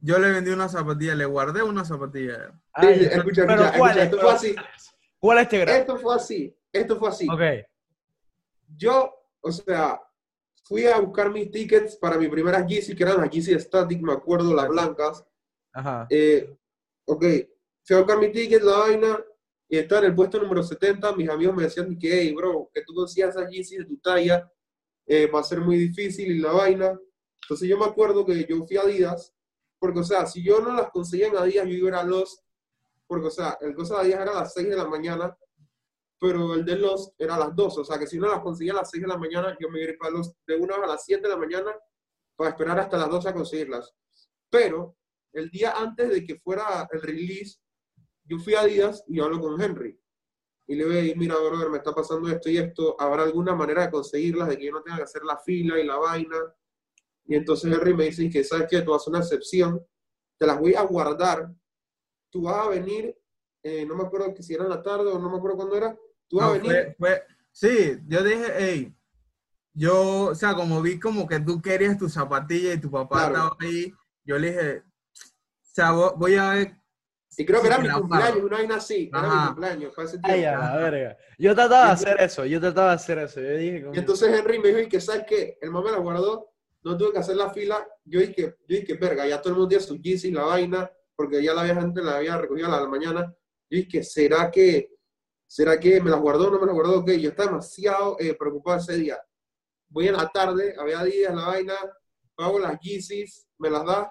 Yo 0.00 0.20
le 0.20 0.30
vendí 0.30 0.52
una 0.52 0.68
zapatilla, 0.68 1.16
le 1.16 1.24
guardé 1.24 1.60
una 1.64 1.84
zapatilla. 1.84 2.50
Sí, 2.52 2.86
Ay, 2.86 3.08
escucha, 3.10 3.44
pero 3.44 3.64
escucha, 3.64 3.78
¿cuál 3.78 3.90
escucha, 3.90 3.98
es? 3.98 4.04
esto 4.04 4.18
fue 4.20 4.32
así. 4.32 4.54
¿Cuál 5.18 5.38
es 5.38 5.42
este 5.42 5.58
grado? 5.58 5.78
Esto 5.80 5.96
fue 5.98 6.14
así. 6.14 6.56
Esto 6.72 6.96
fue 7.00 7.08
así. 7.08 7.28
Ok. 7.28 7.40
Yo, 8.76 9.12
o 9.40 9.50
sea, 9.50 10.00
fui 10.62 10.86
a 10.86 11.00
buscar 11.00 11.28
mis 11.32 11.50
tickets 11.50 11.96
para 11.96 12.18
mi 12.18 12.28
primera 12.28 12.64
Yeezy, 12.64 12.94
que 12.94 13.02
eran 13.02 13.16
las 13.20 13.30
Yeezy 13.30 13.58
Static, 13.58 14.00
me 14.02 14.12
acuerdo, 14.12 14.54
las 14.54 14.68
blancas. 14.68 15.24
Ajá. 15.72 16.06
Eh, 16.10 16.56
ok, 17.06 17.24
fui 17.82 17.96
a 17.96 17.98
buscar 17.98 18.18
mi 18.18 18.30
ticket, 18.30 18.62
la 18.62 18.76
vaina, 18.78 19.18
y 19.68 19.78
estaba 19.78 20.02
en 20.02 20.08
el 20.08 20.14
puesto 20.14 20.38
número 20.38 20.62
70. 20.62 21.12
Mis 21.16 21.28
amigos 21.28 21.54
me 21.56 21.64
decían 21.64 21.98
que, 21.98 22.20
hey, 22.20 22.34
bro, 22.34 22.70
que 22.72 22.82
tú 22.82 22.94
consigas 22.94 23.36
esas 23.36 23.50
Yeezy 23.50 23.78
de 23.78 23.84
tu 23.84 23.96
talla, 23.98 24.50
eh, 25.06 25.26
va 25.28 25.40
a 25.40 25.44
ser 25.44 25.60
muy 25.60 25.76
difícil 25.76 26.30
y 26.30 26.38
la 26.38 26.52
vaina. 26.52 26.98
Entonces 27.42 27.68
yo 27.68 27.78
me 27.78 27.86
acuerdo 27.86 28.24
que 28.24 28.46
yo 28.48 28.64
fui 28.66 28.76
a 28.76 28.82
Adidas, 28.82 29.34
porque, 29.78 30.00
o 30.00 30.04
sea, 30.04 30.26
si 30.26 30.42
yo 30.42 30.60
no 30.60 30.72
las 30.72 30.90
conseguía 30.90 31.28
en 31.28 31.36
Adidas, 31.36 31.66
yo 31.66 31.74
iba 31.74 31.96
a 31.96 32.00
a 32.00 32.04
los, 32.04 32.42
porque, 33.06 33.28
o 33.28 33.30
sea, 33.30 33.58
el 33.60 33.74
cosa 33.74 33.96
de 33.96 34.00
Adidas 34.00 34.20
era 34.22 34.30
a 34.32 34.40
las 34.40 34.54
6 34.54 34.68
de 34.68 34.76
la 34.76 34.88
mañana, 34.88 35.36
pero 36.18 36.54
el 36.54 36.64
de 36.64 36.76
los 36.76 37.12
era 37.18 37.34
a 37.34 37.38
las 37.38 37.54
2, 37.54 37.78
o 37.78 37.84
sea, 37.84 37.98
que 37.98 38.06
si 38.06 38.18
no 38.18 38.28
las 38.28 38.40
conseguía 38.40 38.72
a 38.72 38.76
las 38.76 38.90
6 38.90 39.02
de 39.02 39.08
la 39.08 39.18
mañana, 39.18 39.56
yo 39.60 39.68
me 39.68 39.82
iba 39.82 39.92
a 39.92 39.98
para 39.98 40.10
los 40.12 40.32
de 40.46 40.56
una 40.56 40.76
a 40.76 40.86
las 40.86 41.04
7 41.04 41.22
de 41.22 41.28
la 41.28 41.36
mañana 41.36 41.72
para 42.34 42.50
esperar 42.50 42.78
hasta 42.80 42.98
las 42.98 43.10
12 43.10 43.28
a 43.28 43.34
conseguirlas. 43.34 43.94
Pero 44.50 44.96
el 45.32 45.50
día 45.50 45.72
antes 45.76 46.08
de 46.08 46.24
que 46.24 46.36
fuera 46.36 46.88
el 46.90 47.02
release, 47.02 47.58
yo 48.26 48.38
fui 48.38 48.54
a 48.54 48.60
Adidas 48.62 49.04
y 49.08 49.20
hablo 49.20 49.40
con 49.40 49.60
Henry. 49.60 49.98
Y 50.68 50.74
le 50.74 50.84
digo, 50.84 50.96
"Ey, 50.96 51.14
mira, 51.16 51.36
brother, 51.36 51.70
me 51.70 51.78
está 51.78 51.94
pasando 51.94 52.28
esto 52.28 52.50
y 52.50 52.58
esto. 52.58 52.96
¿Habrá 53.00 53.22
alguna 53.22 53.54
manera 53.54 53.82
de 53.86 53.90
conseguirlas, 53.90 54.48
de 54.48 54.58
que 54.58 54.66
yo 54.66 54.72
no 54.72 54.82
tenga 54.82 54.96
que 54.98 55.04
hacer 55.04 55.22
la 55.24 55.38
fila 55.38 55.78
y 55.78 55.86
la 55.86 55.96
vaina? 55.96 56.36
Y 57.24 57.34
entonces 57.36 57.72
Henry 57.72 57.94
me 57.94 58.04
dice 58.04 58.28
que, 58.30 58.42
¿sabes 58.44 58.66
qué? 58.68 58.82
Tú 58.82 58.92
a 58.92 58.96
hacer 58.96 59.10
una 59.10 59.20
excepción. 59.20 59.80
Te 60.38 60.46
las 60.46 60.58
voy 60.58 60.74
a 60.74 60.82
guardar. 60.82 61.52
Tú 62.30 62.42
vas 62.42 62.66
a 62.66 62.68
venir, 62.70 63.16
eh, 63.62 63.86
no 63.86 63.94
me 63.94 64.04
acuerdo 64.04 64.34
que 64.34 64.42
si 64.42 64.54
era 64.54 64.64
en 64.64 64.70
la 64.70 64.82
tarde 64.82 65.10
o 65.10 65.18
no 65.18 65.30
me 65.30 65.36
acuerdo 65.38 65.56
cuándo 65.56 65.76
era. 65.76 65.96
Tú 66.28 66.36
vas 66.38 66.46
No, 66.46 66.50
a 66.50 66.58
venir. 66.58 66.72
fue- 66.72 66.96
fue- 66.98 67.22
sí, 67.52 67.98
yo 68.06 68.22
dije, 68.24 68.44
hey, 68.58 68.96
yo, 69.72 70.26
o 70.30 70.34
sea, 70.34 70.54
como 70.54 70.82
vi 70.82 70.98
como 70.98 71.26
que 71.28 71.38
tú 71.40 71.60
querías 71.62 71.96
tu 71.98 72.08
zapatilla 72.08 72.74
y 72.74 72.80
tu 72.80 72.90
papá 72.90 73.28
Claro. 73.28 73.34
estaba 73.34 73.56
ahí, 73.60 73.92
yo 74.24 74.38
le 74.38 74.48
dije, 74.52 74.78
o 74.78 74.84
sea, 75.62 75.92
vo- 75.92 76.14
voy 76.16 76.34
a 76.36 76.50
ver, 76.50 76.75
Y 77.38 77.44
creo 77.44 77.60
que 77.60 77.66
era 77.66 77.78
mi 77.78 77.90
cumpleaños, 77.90 78.44
una 78.44 78.56
vaina 78.56 78.76
así. 78.76 79.10
Era 79.12 79.28
mi 79.28 79.46
cumpleaños, 79.48 79.94
fue 79.94 80.04
ese 80.04 80.18
Ay, 80.22 80.40
verga. 80.40 81.18
Yo 81.38 81.54
trataba 81.54 81.86
de 81.86 81.92
hacer 81.92 82.20
eso, 82.20 82.46
yo 82.46 82.60
trataba 82.60 82.88
de 82.90 82.94
hacer 82.94 83.18
eso. 83.18 83.40
Yo 83.40 83.56
dije, 83.56 83.84
Y 83.92 83.98
entonces 83.98 84.38
Henry 84.38 84.58
me 84.58 84.68
dijo, 84.68 84.80
y 84.80 84.88
que 84.88 85.00
sabes 85.00 85.24
qué, 85.28 85.58
el 85.60 85.70
mamá 85.70 85.90
me 85.90 85.92
la 85.92 85.98
guardó, 85.98 86.50
no 86.82 86.96
tuve 86.96 87.12
que 87.12 87.18
hacer 87.18 87.36
la 87.36 87.50
fila, 87.50 87.86
yo 88.04 88.20
dije, 88.20 88.56
yo 88.66 88.78
dije, 88.78 88.94
verga, 88.94 89.26
ya 89.26 89.40
todo 89.42 89.50
el 89.50 89.58
mundo 89.58 89.68
tiene 89.68 89.84
su 89.84 89.96
Yeezy, 89.96 90.30
la 90.30 90.44
vaina, 90.44 90.90
porque 91.14 91.42
ya 91.42 91.52
la 91.52 91.62
había 91.62 91.74
gente 91.74 92.02
la 92.02 92.16
había 92.16 92.38
recogido 92.38 92.72
a 92.72 92.80
la 92.80 92.88
mañana, 92.88 93.34
yo 93.68 93.78
dije, 93.78 94.02
¿será 94.02 94.50
que, 94.50 94.94
será 95.46 95.78
que 95.78 96.00
me 96.00 96.10
las 96.10 96.20
guardó 96.20 96.48
o 96.48 96.50
no 96.52 96.60
me 96.60 96.66
las 96.66 96.74
guardó? 96.74 97.00
Ok, 97.00 97.10
yo 97.12 97.30
estaba 97.30 97.50
demasiado 97.50 98.16
eh, 98.18 98.34
preocupado 98.34 98.78
ese 98.78 98.96
día. 98.96 99.18
Voy 99.88 100.08
en 100.08 100.16
la 100.16 100.28
tarde, 100.28 100.74
había 100.78 101.02
días, 101.04 101.34
la 101.34 101.48
vaina, 101.48 101.74
pago 102.34 102.58
las 102.58 102.78
Yeezys, 102.80 103.46
me 103.58 103.68
las 103.68 103.84
da, 103.84 104.10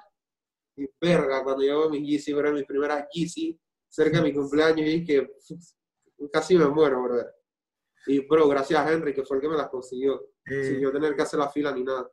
y 0.77 0.85
verga, 1.01 1.43
cuando 1.43 1.63
llevo 1.63 1.89
mis 1.89 2.01
Yeezy, 2.07 2.31
eran 2.31 2.53
mis 2.53 2.65
primeras 2.65 3.05
Yeezy, 3.13 3.59
cerca 3.87 4.17
de 4.17 4.23
mi 4.23 4.33
cumpleaños, 4.33 4.79
y 4.87 4.99
dije, 4.99 5.29
casi 6.31 6.57
me 6.57 6.67
muero, 6.67 7.01
brother. 7.03 7.27
Y, 8.07 8.19
bro, 8.27 8.47
gracias 8.47 8.79
a 8.79 8.91
Henry, 8.91 9.13
que 9.13 9.23
fue 9.23 9.37
el 9.37 9.41
que 9.41 9.49
me 9.49 9.57
las 9.57 9.69
consiguió 9.69 10.21
eh, 10.45 10.63
sin 10.65 10.79
yo 10.79 10.91
tener 10.91 11.15
que 11.15 11.21
hacer 11.23 11.39
la 11.39 11.49
fila 11.49 11.71
ni 11.71 11.83
nada. 11.83 12.07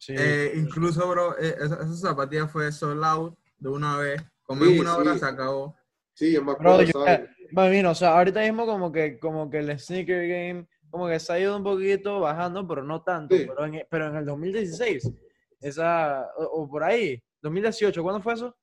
Sí. 0.00 0.14
eh, 0.16 0.52
incluso, 0.56 1.08
bro, 1.08 1.38
eh, 1.38 1.54
esa, 1.60 1.76
esa 1.76 1.94
zapatilla 1.94 2.46
fue 2.48 2.70
sold 2.72 3.04
out 3.04 3.38
de 3.58 3.68
una 3.68 3.96
vez, 3.98 4.22
como 4.42 4.64
Sí, 4.64 4.74
en 4.74 4.80
una 4.80 4.96
hora 4.96 5.12
sí. 5.14 5.18
se 5.20 5.26
acabó. 5.26 5.76
Sí, 6.14 6.32
yo 6.32 6.40
me 6.42 6.54
Bro, 6.54 6.72
acuerdo, 6.74 6.82
yo, 6.82 7.04
¿sabes? 7.04 7.30
bueno, 7.52 7.70
mira, 7.70 7.90
o 7.90 7.94
sea, 7.94 8.16
ahorita 8.18 8.40
mismo 8.40 8.66
como 8.66 8.90
que, 8.90 9.18
como 9.18 9.48
que 9.50 9.58
el 9.58 9.78
sneaker 9.78 10.26
game, 10.28 10.68
como 10.90 11.06
que 11.08 11.20
se 11.20 11.32
ha 11.32 11.38
ido 11.38 11.56
un 11.56 11.62
poquito 11.62 12.18
bajando, 12.20 12.66
pero 12.66 12.82
no 12.82 13.02
tanto. 13.02 13.36
Sí. 13.36 13.46
Pero, 13.46 13.64
en, 13.66 13.86
pero 13.90 14.08
en 14.08 14.16
el 14.16 14.24
2016, 14.24 15.12
esa, 15.60 16.26
o, 16.36 16.44
o 16.62 16.68
por 16.68 16.82
ahí, 16.84 17.22
2018, 17.42 18.02
¿cuándo 18.02 18.20
fue 18.22 18.34
eso? 18.34 18.56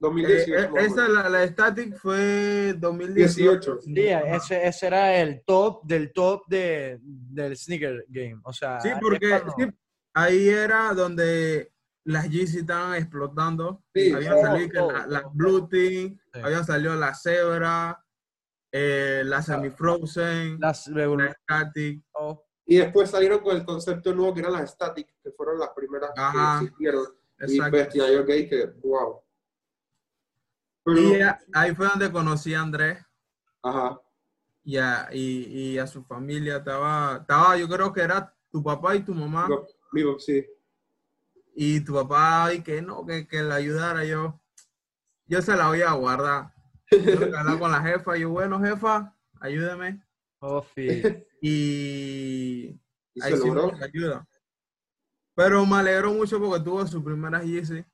2018. 0.00 0.54
Eh, 0.56 0.70
esa, 0.86 1.08
la, 1.08 1.28
la 1.28 1.46
Static 1.46 1.94
fue 1.96 2.72
2018. 2.78 3.76
18. 3.76 3.80
Sí, 3.82 4.08
ese, 4.08 4.66
ese 4.66 4.86
era 4.86 5.16
el 5.16 5.42
top 5.44 5.84
del 5.84 6.12
top 6.12 6.42
de, 6.48 6.98
del 7.02 7.56
sneaker 7.56 8.06
game. 8.08 8.40
O 8.44 8.52
sea, 8.52 8.80
Sí, 8.80 8.88
porque 9.00 9.40
sí, 9.58 9.66
ahí 10.14 10.48
era 10.48 10.94
donde 10.94 11.70
las 12.04 12.30
Yeezy 12.30 12.60
estaban 12.60 12.94
explotando. 12.96 13.84
Sí, 13.94 14.10
habían 14.12 14.40
salido 14.40 14.90
la- 14.90 15.06
las 15.06 15.22
todo. 15.22 15.32
Blue 15.34 15.68
Team, 15.68 16.18
Sí. 16.32 16.40
habían 16.42 16.64
salido 16.64 16.94
la 16.96 17.14
Zebra, 17.14 18.02
eh, 18.72 19.22
la 19.26 19.42
Semi 19.42 19.68
Frozen, 19.68 20.58
las 20.60 20.86
la 20.88 21.32
Static. 21.42 22.02
oh, 22.12 22.46
Y 22.70 22.76
después 22.76 23.10
salieron 23.10 23.40
con 23.40 23.56
el 23.56 23.64
concepto 23.64 24.14
nuevo 24.14 24.32
que 24.32 24.38
eran 24.38 24.52
las 24.52 24.70
static, 24.70 25.12
que 25.24 25.32
fueron 25.32 25.58
las 25.58 25.70
primeras 25.70 26.12
Ajá. 26.16 26.60
que 26.60 26.66
existieron. 26.66 27.04
Y 27.40 27.42
Exacto. 27.56 27.76
bestia, 27.76 28.12
yo 28.12 28.24
que 28.24 28.48
que 28.48 28.66
wow. 28.84 29.20
Pero, 30.84 31.00
Y 31.00 31.20
ahí 31.52 31.74
fue 31.74 31.88
donde 31.88 32.12
conocí 32.12 32.54
a 32.54 32.60
Andrés 32.60 33.04
ajá, 33.64 34.00
y 34.62 34.76
a, 34.76 35.08
y, 35.10 35.72
y 35.72 35.78
a 35.78 35.88
su 35.88 36.04
familia. 36.04 36.58
Estaba, 36.58 37.18
estaba, 37.22 37.56
yo 37.56 37.68
creo 37.68 37.92
que 37.92 38.02
era 38.02 38.32
tu 38.52 38.62
papá 38.62 38.94
y 38.94 39.00
tu 39.00 39.14
mamá. 39.14 39.46
digo, 39.48 39.66
digo, 39.92 40.18
sí. 40.20 40.46
Y 41.56 41.80
tu 41.80 41.94
papá, 41.94 42.54
y 42.54 42.62
que 42.62 42.82
no, 42.82 43.04
que, 43.04 43.26
que 43.26 43.42
le 43.42 43.52
ayudara 43.52 44.04
yo. 44.04 44.40
Yo 45.26 45.42
se 45.42 45.56
la 45.56 45.66
voy 45.66 45.82
a 45.82 45.90
guardar. 45.94 46.52
Yo 46.92 47.36
hablar 47.36 47.58
con 47.58 47.72
la 47.72 47.82
jefa. 47.82 48.16
Y 48.16 48.20
yo, 48.20 48.30
bueno, 48.30 48.60
jefa, 48.60 49.12
ayúdeme. 49.40 50.00
oh, 50.38 50.64
sí. 50.76 51.02
Y 51.40 52.66
Y 53.14 53.22
ahí 53.22 53.32
se 53.32 53.38
sí 53.38 53.50
me 53.50 53.84
ayuda. 53.84 54.26
Pero 55.34 55.64
me 55.64 55.76
alegro 55.76 56.12
mucho 56.12 56.38
porque 56.38 56.62
tuvo 56.62 56.86
sus 56.86 57.02
primeras 57.02 57.44
Yeezy. 57.44 57.84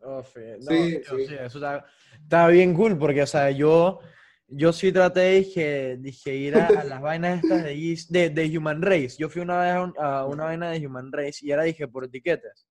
Oh, 0.00 0.22
sí. 0.24 0.40
No, 0.58 0.60
Sí, 0.60 1.00
tío, 1.00 1.18
sí. 1.18 1.26
sí, 1.28 1.34
eso 1.34 1.58
está, 1.58 1.86
está 2.20 2.48
bien 2.48 2.74
cool 2.74 2.98
porque, 2.98 3.22
o 3.22 3.26
sea, 3.26 3.50
yo, 3.52 4.00
yo 4.48 4.72
sí 4.72 4.90
traté, 4.90 5.30
dije, 5.34 5.96
dije 5.98 6.34
ir 6.34 6.56
a, 6.56 6.66
a 6.80 6.84
las 6.84 7.00
vainas 7.02 7.40
estas 7.44 7.62
de, 7.62 7.96
de, 8.08 8.30
de 8.30 8.58
Human 8.58 8.82
Race. 8.82 9.14
Yo 9.18 9.28
fui 9.28 9.42
una 9.42 9.60
vez 9.60 9.72
a, 9.74 9.82
un- 9.84 9.94
a 9.98 10.26
una 10.26 10.44
vaina 10.44 10.70
de 10.70 10.84
Human 10.84 11.12
Race 11.12 11.38
y 11.46 11.52
era, 11.52 11.62
dije, 11.62 11.86
por 11.86 12.04
etiquetas. 12.04 12.66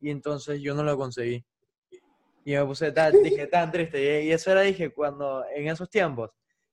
Y 0.00 0.10
entonces 0.10 0.60
yo 0.62 0.74
no 0.74 0.84
lo 0.84 0.96
conseguí. 0.96 1.44
Y 2.44 2.52
me 2.52 2.64
puse 2.64 2.92
tan, 2.92 3.20
dije, 3.22 3.48
tan 3.48 3.72
triste. 3.72 4.22
Y, 4.22 4.28
y 4.28 4.32
eso 4.32 4.52
era, 4.52 4.60
dije, 4.62 4.90
cuando, 4.94 5.44
en 5.54 5.66
esos 5.68 5.90
tiempos, 5.90 6.30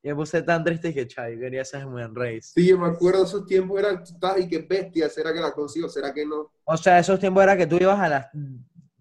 y 0.08 0.10
me 0.12 0.16
puse 0.16 0.42
tan 0.42 0.64
triste 0.64 0.94
que, 0.94 1.06
chay, 1.06 1.38
quería 1.38 1.66
ser 1.66 1.86
Human 1.86 2.16
Race. 2.16 2.54
Sí, 2.56 2.68
yo 2.70 2.80
me 2.80 2.88
acuerdo 2.88 3.26
esos 3.26 3.46
tiempos, 3.46 3.78
eran, 3.78 4.02
y 4.38 4.48
que 4.48 4.60
bestia, 4.60 5.10
¿será 5.10 5.34
que 5.34 5.42
la 5.42 5.52
consigo? 5.52 5.90
¿Será 5.90 6.14
que 6.14 6.26
no? 6.26 6.50
O 6.64 6.78
sea, 6.78 6.98
esos 7.00 7.20
tiempos 7.20 7.44
era 7.44 7.58
que 7.58 7.68
tú 7.68 7.76
ibas 7.76 8.00
a 8.00 8.08
las, 8.08 8.28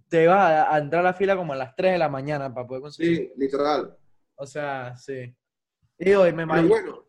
te 0.08 0.24
ibas 0.24 0.36
a, 0.38 0.74
a 0.74 0.78
entrar 0.78 1.00
a 1.02 1.10
la 1.10 1.14
fila 1.14 1.36
como 1.36 1.52
a 1.52 1.56
las 1.56 1.76
3 1.76 1.92
de 1.92 1.98
la 1.98 2.08
mañana 2.08 2.52
para 2.52 2.66
poder 2.66 2.82
conseguir. 2.82 3.16
Sí, 3.18 3.32
literal. 3.36 3.96
O 4.34 4.46
sea, 4.46 4.96
sí. 4.96 5.32
Y 5.96 6.12
hoy 6.12 6.32
me 6.32 6.42
imagino, 6.42 6.68
bueno, 6.68 7.04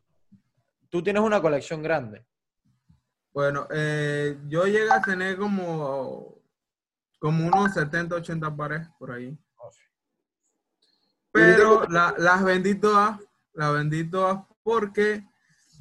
tú 0.90 1.02
tienes 1.02 1.24
una 1.24 1.42
colección 1.42 1.82
grande. 1.82 2.24
Bueno, 3.34 3.68
eh, 3.72 4.38
yo 4.48 4.66
llegué 4.66 4.92
a 4.92 5.02
tener 5.02 5.38
como, 5.38 6.40
como 7.18 7.48
unos 7.48 7.74
70, 7.74 8.16
80 8.16 8.56
pares 8.56 8.88
por 9.00 9.10
ahí. 9.12 9.36
Pero 11.32 11.84
la- 11.90 12.16
las 12.18 12.44
vendí 12.44 12.76
todas, 12.76 13.20
las 13.58 13.74
vendí 13.74 14.04
todas 14.10 14.40
porque 14.64 15.24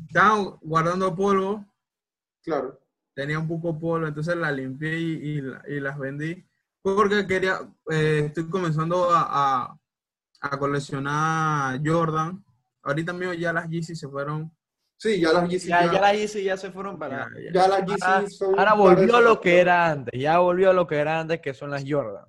estaban 0.09 0.57
guardando 0.63 1.15
polvo, 1.15 1.65
claro. 2.43 2.81
tenía 3.15 3.39
un 3.39 3.47
poco 3.49 3.73
de 3.73 3.79
polvo, 3.81 4.07
entonces 4.07 4.35
las 4.37 4.53
limpié 4.55 4.99
y, 4.99 5.13
y 5.13 5.41
la- 5.43 5.63
y 5.69 5.81
las 5.81 5.99
vendí. 5.99 6.45
Porque 6.83 7.27
quería, 7.27 7.59
eh, 7.91 8.25
estoy 8.27 8.49
comenzando 8.49 9.11
a, 9.11 9.27
a- 9.29 9.81
a 10.41 10.59
coleccionar 10.59 11.81
Jordan. 11.85 12.45
Ahorita 12.83 13.13
mismo 13.13 13.33
ya 13.35 13.53
las 13.53 13.69
Yeezy 13.69 13.97
se 13.97 14.09
fueron. 14.09 14.51
Sí, 14.99 15.21
ya 15.21 15.33
las 15.33 15.49
Yeezy, 15.49 15.69
Ya, 15.69 15.85
ya, 15.87 15.93
ya 15.93 16.01
las 16.01 16.15
hice 16.17 16.41
y 16.41 16.45
ya 16.45 16.57
se 16.57 16.71
fueron 16.71 16.99
para... 16.99 17.29
ya- 17.35 17.41
ya. 17.45 17.53
ya 17.53 17.69
las 17.69 17.85
Yeezy 17.87 18.03
Ahora- 18.05 18.59
Ahora 18.59 18.75
volvió 18.75 19.21
lo 19.21 19.41
que 19.41 19.59
era 19.61 19.91
antes, 19.91 20.19
ya 20.21 20.39
volvió 20.39 20.73
lo 20.73 20.87
que 20.87 20.97
era 20.97 21.21
antes, 21.21 21.41
que 21.41 21.53
son 21.53 21.71
las 21.71 21.85
Jordan. 21.87 22.25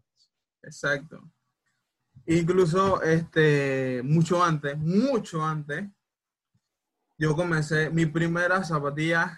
Exacto. 0.64 1.22
Incluso 2.30 3.02
este, 3.04 4.02
mucho 4.04 4.44
antes, 4.44 4.78
mucho 4.78 5.44
antes, 5.44 5.90
yo 7.18 7.36
comencé 7.36 7.90
mis 7.90 8.08
primeras 8.08 8.68
zapatillas 8.68 9.32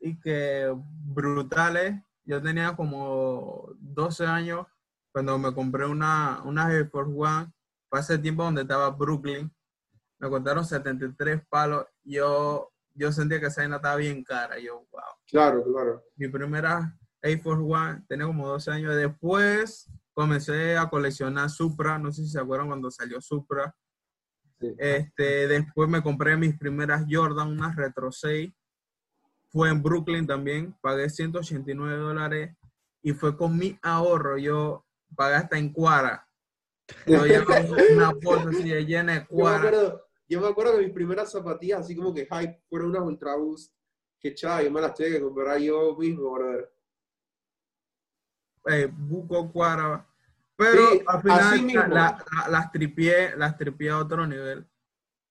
y 0.00 0.18
que 0.18 0.74
brutales. 0.74 2.02
Yo 2.24 2.40
tenía 2.40 2.74
como 2.74 3.68
12 3.78 4.26
años 4.26 4.66
cuando 5.12 5.38
me 5.38 5.52
compré 5.52 5.84
una, 5.84 6.40
una 6.44 6.72
Air 6.72 6.88
Force 6.88 7.12
One. 7.14 7.52
Fue 7.90 7.98
hace 7.98 8.16
tiempo 8.16 8.44
donde 8.44 8.62
estaba 8.62 8.88
Brooklyn. 8.90 9.52
Me 10.18 10.30
contaron 10.30 10.64
73 10.64 11.42
palos. 11.50 11.84
Yo, 12.02 12.72
yo 12.94 13.12
sentía 13.12 13.40
que 13.40 13.46
esa 13.46 13.60
vaina 13.60 13.76
estaba 13.76 13.96
bien 13.96 14.24
cara. 14.24 14.58
Yo, 14.58 14.86
wow 14.90 15.02
Claro, 15.26 15.62
claro. 15.64 16.02
mi 16.16 16.28
primera 16.28 16.98
Air 17.20 17.40
Force 17.42 17.62
One, 17.62 18.04
tenía 18.08 18.26
como 18.26 18.48
12 18.48 18.70
años. 18.70 18.96
Después 18.96 19.88
comencé 20.14 20.76
a 20.76 20.88
coleccionar 20.88 21.50
Supra, 21.50 21.98
no 21.98 22.12
sé 22.12 22.22
si 22.22 22.28
se 22.28 22.40
acuerdan 22.40 22.68
cuando 22.68 22.90
salió 22.90 23.20
Supra. 23.20 23.74
Sí. 24.60 24.74
Este, 24.78 25.48
después 25.48 25.88
me 25.88 26.02
compré 26.02 26.36
mis 26.36 26.56
primeras 26.56 27.04
Jordan, 27.08 27.48
unas 27.48 27.74
Retro 27.76 28.12
6. 28.12 28.52
Fue 29.50 29.68
en 29.68 29.82
Brooklyn 29.82 30.26
también, 30.26 30.74
pagué 30.80 31.10
189 31.10 31.96
dólares 31.96 32.56
y 33.02 33.12
fue 33.12 33.36
con 33.36 33.58
mi 33.58 33.78
ahorro. 33.82 34.38
Yo 34.38 34.86
pagué 35.14 35.34
hasta 35.34 35.58
en 35.58 35.72
Cuara. 35.72 36.26
Yo 37.06 37.26
llevaba 37.26 37.60
una 37.92 38.12
bolsa 38.14 38.50
así 38.50 38.68
de 38.68 38.84
llena 38.84 39.12
de 39.12 39.18
Yo 39.20 39.26
me, 39.36 39.42
Cuara. 39.42 39.56
acuerdo, 39.58 40.06
yo 40.28 40.40
me 40.40 40.48
acuerdo 40.48 40.76
que 40.76 40.84
mis 40.84 40.94
primeras 40.94 41.30
zapatillas, 41.30 41.80
así 41.80 41.96
como 41.96 42.14
que 42.14 42.26
hype, 42.26 42.62
fueron 42.68 42.90
unas 42.90 43.02
Ultra 43.02 43.36
Boost. 43.36 43.74
Que 44.18 44.34
chaval, 44.34 44.64
yo 44.64 44.70
me 44.70 44.80
las 44.80 44.94
tuve 44.94 45.10
que 45.10 45.20
comprar 45.20 45.58
yo 45.58 45.96
mismo, 45.96 46.32
brother. 46.32 46.72
Eh, 48.66 48.88
buco 48.92 49.50
cuara. 49.52 50.06
Pero 50.56 50.90
Sí, 50.92 51.02
al 51.06 51.22
final 51.22 51.40
así 51.40 51.62
mismo. 51.62 51.82
la- 51.88 52.24
la- 52.32 52.48
las 52.48 52.70
tripié, 52.72 53.36
las 53.36 53.56
tripié 53.56 53.90
a 53.90 53.98
otro 53.98 54.26
nivel. 54.26 54.66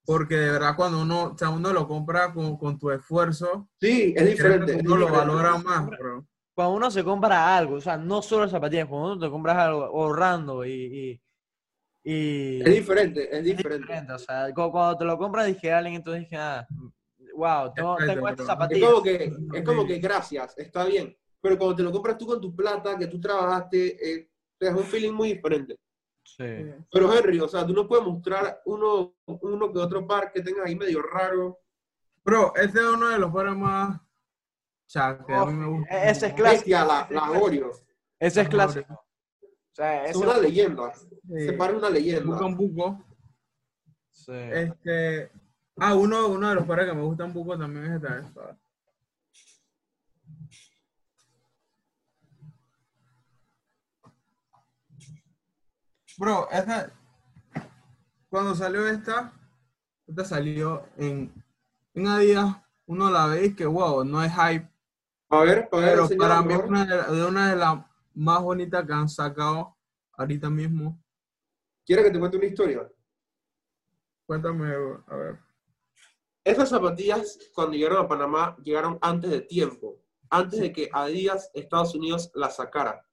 Porque 0.03 0.35
de 0.35 0.51
verdad 0.51 0.75
cuando 0.75 0.99
uno, 1.01 1.23
o 1.25 1.37
sea, 1.37 1.49
uno 1.51 1.71
lo 1.71 1.87
compra 1.87 2.33
con, 2.33 2.57
con 2.57 2.77
tu 2.79 2.89
esfuerzo, 2.91 3.69
Sí, 3.79 4.13
es 4.17 4.25
diferente. 4.27 4.73
que 4.73 4.77
es 4.79 4.83
uno 4.85 4.97
lo 4.97 5.05
diferente. 5.05 5.31
valora 5.33 5.57
más, 5.59 5.85
bro. 5.87 6.25
Cuando 6.55 6.75
uno 6.75 6.91
se 6.91 7.03
compra 7.03 7.55
algo, 7.55 7.75
o 7.75 7.81
sea, 7.81 7.97
no 7.97 8.21
solo 8.21 8.49
zapatillas, 8.49 8.87
cuando 8.87 9.13
uno 9.13 9.19
te 9.19 9.29
compras 9.31 9.57
algo 9.57 9.83
ahorrando 9.85 10.65
y, 10.65 10.71
y, 10.71 11.21
Y 12.03 12.61
Es 12.61 12.73
diferente, 12.73 13.25
es 13.31 13.37
es 13.37 13.43
diferente. 13.45 13.83
diferente, 13.85 14.13
O 14.13 14.17
sea, 14.17 14.51
cu- 14.55 14.71
cuando 14.71 14.97
te 14.97 15.05
lo 15.05 15.19
compras, 15.19 15.45
dije 15.45 15.71
Allen, 15.71 15.93
entonces 15.93 16.23
dije, 16.23 16.35
ah, 16.35 16.67
wow, 17.35 17.71
tengo, 17.75 17.95
tengo 17.97 18.27
estas 18.27 18.31
pero- 18.31 18.41
Es 18.41 18.47
zapatillas. 18.47 18.89
como 18.89 19.03
que, 19.03 19.33
es 19.53 19.63
como 19.63 19.85
que 19.85 19.99
gracias, 19.99 20.57
está 20.57 20.83
bien. 20.85 21.15
Pero 21.41 21.57
cuando 21.57 21.75
te 21.75 21.83
lo 21.83 21.91
compras 21.91 22.17
tú 22.17 22.27
con 22.27 22.39
tu 22.39 22.55
plata, 22.55 22.97
que 22.97 23.07
tú 23.07 23.19
trabajaste, 23.19 23.97
eh, 24.09 24.29
te 24.57 24.67
da 24.67 24.75
un 24.75 24.83
feeling 24.83 25.11
muy 25.11 25.33
diferente. 25.33 25.77
Sí. 26.23 26.43
Pero 26.91 27.13
Henry, 27.13 27.39
o 27.39 27.47
sea, 27.47 27.65
tú 27.65 27.73
no 27.73 27.87
puedes 27.87 28.05
mostrar 28.05 28.61
uno, 28.65 29.15
uno 29.25 29.73
que 29.73 29.79
otro 29.79 30.07
par 30.07 30.31
que 30.31 30.41
tengas 30.41 30.67
ahí 30.67 30.75
medio 30.75 31.01
raro. 31.01 31.59
Bro, 32.23 32.53
este 32.55 32.79
es 32.79 32.85
uno 32.85 33.09
de 33.09 33.17
los 33.17 33.33
pares 33.33 33.55
más. 33.55 33.99
O 33.99 34.03
sea, 34.85 35.17
que 35.25 35.33
a 35.33 35.45
mí 35.45 35.53
me 35.53 35.67
gusta. 35.67 35.95
Oh, 35.95 35.97
ese 35.97 36.27
es 36.27 36.33
clásico. 36.33 36.59
Bestia, 36.59 36.85
la, 36.85 37.07
la 37.09 37.31
Oreo. 37.31 37.71
Ese 38.19 38.41
es 38.41 38.49
clásico. 38.49 38.93
O 38.93 39.73
sea, 39.73 40.03
Es 40.05 40.11
ese 40.11 40.19
una 40.19 40.37
leyenda. 40.37 40.93
Sí. 40.93 41.45
Se 41.45 41.53
para 41.53 41.73
una 41.73 41.89
leyenda. 41.89 42.25
Buco 42.25 42.45
en 42.45 42.57
buco. 42.57 43.05
Sí. 44.09 44.33
Este. 44.33 45.31
Ah, 45.77 45.95
uno, 45.95 46.27
uno 46.27 46.49
de 46.49 46.55
los 46.55 46.67
pares 46.67 46.87
que 46.87 46.93
me 46.93 47.01
gusta 47.01 47.23
un 47.23 47.33
poco 47.33 47.57
también 47.57 47.85
es 47.85 48.03
esta. 48.03 48.59
Bro, 56.17 56.49
esta. 56.51 56.91
Cuando 58.29 58.55
salió 58.55 58.87
esta, 58.87 59.33
esta 60.07 60.25
salió 60.25 60.85
en, 60.97 61.33
en 61.93 62.07
Adidas. 62.07 62.55
Uno 62.85 63.09
la 63.09 63.27
ve 63.27 63.45
y 63.45 63.55
que 63.55 63.65
wow, 63.65 64.03
no 64.03 64.23
es 64.23 64.31
hype. 64.31 64.69
A 65.29 65.39
ver, 65.43 65.69
a 65.71 65.77
ver, 65.77 65.95
Pero 65.95 66.09
para 66.17 66.41
mí 66.41 66.53
es 66.53 66.59
una 66.59 66.85
de, 66.85 67.25
una 67.25 67.49
de 67.51 67.55
las 67.55 67.85
más 68.13 68.41
bonitas 68.41 68.85
que 68.85 68.91
han 68.93 69.07
sacado 69.07 69.77
ahorita 70.13 70.49
mismo. 70.49 71.01
¿Quieres 71.85 72.05
que 72.05 72.11
te 72.11 72.19
cuente 72.19 72.37
una 72.37 72.45
historia? 72.47 72.91
Cuéntame, 74.25 74.73
a 75.07 75.15
ver. 75.15 75.39
Esas 76.43 76.69
zapatillas, 76.69 77.37
cuando 77.53 77.77
llegaron 77.77 78.03
a 78.03 78.07
Panamá, 78.07 78.57
llegaron 78.63 78.97
antes 79.01 79.29
de 79.29 79.41
tiempo. 79.41 80.01
Antes 80.29 80.59
de 80.59 80.73
que 80.73 80.89
Adidas 80.91 81.49
Estados 81.53 81.95
Unidos 81.95 82.31
las 82.33 82.57
sacara. 82.57 83.05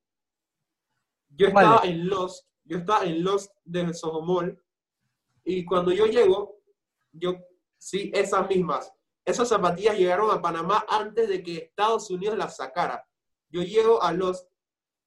Yo 1.28 1.52
Vale. 1.52 1.68
estaba 1.68 1.86
en 1.86 2.08
Lost, 2.08 2.47
yo 2.68 2.78
estaba 2.78 3.04
en 3.04 3.24
Lost 3.24 3.52
de 3.64 3.92
Soho 3.94 4.20
Mall, 4.20 4.62
y 5.42 5.64
cuando 5.64 5.90
yo 5.90 6.04
llego, 6.04 6.60
yo, 7.12 7.36
sí, 7.78 8.12
esas 8.14 8.46
mismas, 8.48 8.92
esas 9.24 9.48
zapatillas 9.48 9.96
llegaron 9.96 10.30
a 10.30 10.42
Panamá 10.42 10.84
antes 10.86 11.28
de 11.28 11.42
que 11.42 11.56
Estados 11.56 12.10
Unidos 12.10 12.36
las 12.36 12.56
sacara. 12.56 13.06
Yo 13.48 13.62
llego 13.62 14.02
a 14.02 14.12
Lost 14.12 14.50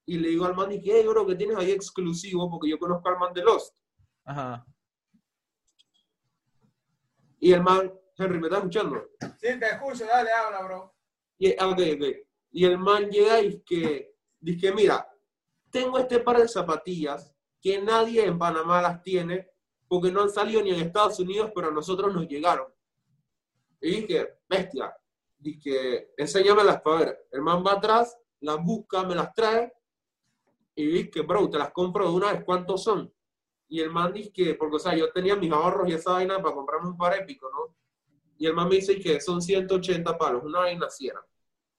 y 0.05 0.17
le 0.17 0.29
digo 0.29 0.45
al 0.45 0.55
man, 0.55 0.71
y 0.71 0.81
¿qué, 0.81 1.07
bro, 1.07 1.25
que 1.27 1.35
tienes 1.35 1.57
ahí 1.57 1.71
exclusivo? 1.71 2.49
Porque 2.49 2.69
yo 2.69 2.79
conozco 2.79 3.07
al 3.09 3.19
man 3.19 3.33
de 3.33 3.43
Lost. 3.43 3.77
Ajá. 4.25 4.65
Y 7.39 7.53
el 7.53 7.61
man, 7.61 7.93
Henry, 8.17 8.39
¿me 8.39 8.47
estás 8.47 8.59
escuchando? 8.59 9.07
Sí, 9.39 9.59
te 9.59 9.65
escucho, 9.67 10.05
dale, 10.05 10.31
habla, 10.31 10.63
bro. 10.63 10.95
Y, 11.37 11.51
ah, 11.59 11.67
ok, 11.67 11.79
ok. 11.95 12.05
Y 12.51 12.65
el 12.65 12.79
man 12.79 13.09
llega 13.09 13.41
y 13.41 13.47
es 13.47 13.63
que, 13.63 14.15
dice 14.39 14.59
que, 14.59 14.73
mira, 14.73 15.07
tengo 15.69 15.99
este 15.99 16.19
par 16.19 16.37
de 16.37 16.47
zapatillas 16.47 17.33
que 17.61 17.81
nadie 17.81 18.25
en 18.25 18.37
Panamá 18.37 18.81
las 18.81 19.01
tiene 19.01 19.49
porque 19.87 20.11
no 20.11 20.21
han 20.21 20.29
salido 20.29 20.61
ni 20.61 20.71
en 20.71 20.79
Estados 20.81 21.19
Unidos, 21.19 21.51
pero 21.53 21.67
a 21.67 21.71
nosotros 21.71 22.13
nos 22.13 22.27
llegaron. 22.27 22.67
Y 23.81 24.01
dije, 24.01 24.39
bestia, 24.47 24.95
dije, 25.37 26.13
enséñamelas 26.17 26.81
para 26.81 26.97
ver. 26.97 27.27
El 27.31 27.41
man 27.41 27.63
va 27.65 27.73
atrás, 27.73 28.17
las 28.39 28.63
busca, 28.63 29.03
me 29.03 29.15
las 29.15 29.33
trae 29.33 29.73
y 30.75 30.85
dije, 30.85 31.21
bro, 31.21 31.49
te 31.49 31.57
las 31.57 31.71
compro 31.71 32.05
de 32.09 32.15
una 32.15 32.31
vez, 32.31 32.43
¿cuántos 32.43 32.83
son? 32.83 33.13
Y 33.67 33.79
el 33.79 33.89
man 33.89 34.13
dice 34.13 34.31
que, 34.31 34.55
porque, 34.55 34.77
o 34.77 34.79
sea, 34.79 34.95
yo 34.95 35.11
tenía 35.11 35.35
mis 35.35 35.51
ahorros 35.51 35.89
y 35.89 35.93
esa 35.93 36.13
vaina 36.13 36.41
para 36.41 36.55
comprarme 36.55 36.89
un 36.89 36.97
par 36.97 37.17
épico, 37.17 37.49
¿no? 37.49 37.75
Y 38.37 38.47
el 38.47 38.53
man 38.53 38.69
me 38.69 38.75
dice 38.75 38.99
que 38.99 39.19
son 39.21 39.41
180 39.41 40.17
palos, 40.17 40.43
una 40.43 40.59
vaina 40.59 40.87
así 40.87 41.07
era. 41.07 41.24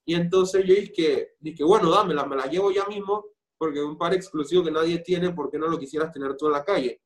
Y 0.05 0.15
entonces 0.15 0.65
yo 0.65 0.75
dije, 0.75 1.37
dije, 1.41 1.65
bueno, 1.65 1.91
dámela, 1.91 2.25
me 2.25 2.37
la 2.37 2.47
llevo 2.47 2.71
ya 2.71 2.87
mismo, 2.87 3.27
porque 3.63 3.81
un 3.81 3.97
par 3.97 4.13
exclusivo 4.13 4.65
que 4.65 4.73
nadie 4.73 4.99
tiene, 5.05 5.33
porque 5.33 5.57
no 5.57 5.69
lo 5.69 5.79
quisieras 5.79 6.11
tener 6.11 6.37
tú 6.37 6.47
en 6.47 6.53
la 6.53 6.65
calle? 6.65 7.01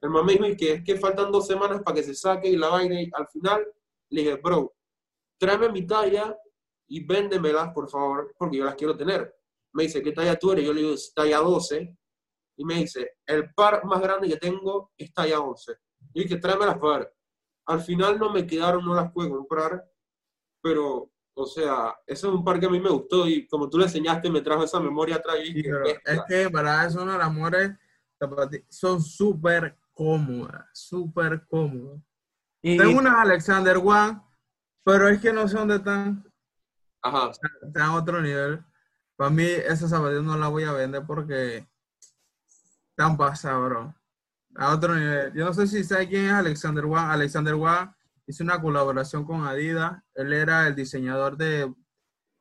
El 0.00 0.08
man 0.08 0.24
me 0.24 0.32
dijo 0.32 0.46
y 0.46 0.56
que 0.56 0.72
es 0.72 0.82
que 0.82 0.96
faltan 0.96 1.30
dos 1.30 1.46
semanas 1.46 1.82
para 1.84 1.96
que 1.96 2.02
se 2.02 2.14
saque 2.14 2.48
y 2.48 2.56
la 2.56 2.68
vaina, 2.68 2.98
y 2.98 3.10
al 3.12 3.28
final 3.28 3.62
le 4.08 4.22
dije, 4.22 4.36
bro, 4.36 4.74
tráeme 5.38 5.68
mi 5.68 5.86
talla 5.86 6.34
y 6.88 7.04
véndemelas, 7.04 7.74
por 7.74 7.90
favor, 7.90 8.34
porque 8.38 8.56
yo 8.56 8.64
las 8.64 8.74
quiero 8.74 8.96
tener. 8.96 9.30
Me 9.74 9.82
dice, 9.82 10.02
¿qué 10.02 10.12
talla 10.12 10.38
tú 10.38 10.52
eres? 10.52 10.64
Yo 10.64 10.72
le 10.72 10.80
digo, 10.80 10.94
talla 11.14 11.40
12. 11.40 11.94
Y 12.56 12.64
me 12.64 12.76
dice, 12.76 13.10
el 13.26 13.52
par 13.52 13.84
más 13.84 14.00
grande 14.00 14.28
que 14.28 14.38
tengo 14.38 14.92
es 14.96 15.12
talla 15.12 15.40
11. 15.40 15.72
Yo 16.14 16.22
dije, 16.22 16.38
tráemelas 16.38 16.78
para 16.78 17.00
ver. 17.00 17.14
Al 17.66 17.82
final 17.82 18.18
no 18.18 18.32
me 18.32 18.46
quedaron, 18.46 18.82
no 18.82 18.94
las 18.94 19.12
pude 19.12 19.28
comprar, 19.28 19.84
pero, 20.62 21.10
o 21.38 21.44
sea, 21.44 21.94
ese 22.06 22.26
es 22.26 22.32
un 22.32 22.42
par 22.42 22.58
que 22.58 22.64
a 22.64 22.70
mí 22.70 22.80
me 22.80 22.88
gustó 22.88 23.28
y 23.28 23.46
como 23.46 23.68
tú 23.68 23.76
le 23.76 23.84
enseñaste, 23.84 24.30
me 24.30 24.40
trajo 24.40 24.64
esa 24.64 24.80
memoria 24.80 25.16
atrás 25.16 25.36
y 25.44 25.52
Sí, 25.52 25.64
es 26.04 26.20
que 26.26 26.48
para 26.48 26.86
eso 26.86 27.04
de 27.04 27.18
las 27.18 27.78
zapatillas 28.18 28.64
son 28.70 29.02
súper 29.02 29.76
cómodas, 29.92 30.66
súper 30.72 31.46
cómodas. 31.46 32.00
Y, 32.62 32.78
Tengo 32.78 32.98
unas 32.98 33.18
Alexander 33.18 33.76
One, 33.76 34.18
pero 34.82 35.08
es 35.08 35.20
que 35.20 35.30
no 35.30 35.46
sé 35.46 35.58
dónde 35.58 35.76
están, 35.76 36.24
Ajá, 37.02 37.30
están 37.30 37.82
a 37.82 37.94
otro 37.96 38.22
nivel. 38.22 38.64
Para 39.14 39.28
mí, 39.28 39.44
esas 39.44 39.90
zapatillas 39.90 40.24
no 40.24 40.38
las 40.38 40.50
voy 40.50 40.64
a 40.64 40.72
vender 40.72 41.04
porque 41.06 41.68
están 42.90 43.18
pasadas, 43.18 43.62
bro. 43.62 43.94
A 44.54 44.74
otro 44.74 44.94
nivel. 44.94 45.34
Yo 45.34 45.44
no 45.44 45.52
sé 45.52 45.66
si 45.66 45.84
sabe 45.84 46.08
quién 46.08 46.26
es 46.26 46.32
Alexander 46.32 46.86
One. 46.86 46.96
Alexander 46.96 47.54
One 47.54 47.94
hizo 48.26 48.42
una 48.44 48.60
colaboración 48.60 49.24
con 49.24 49.46
Adidas. 49.46 50.02
Él 50.14 50.32
era 50.32 50.66
el 50.66 50.74
diseñador 50.74 51.36
de, 51.36 51.72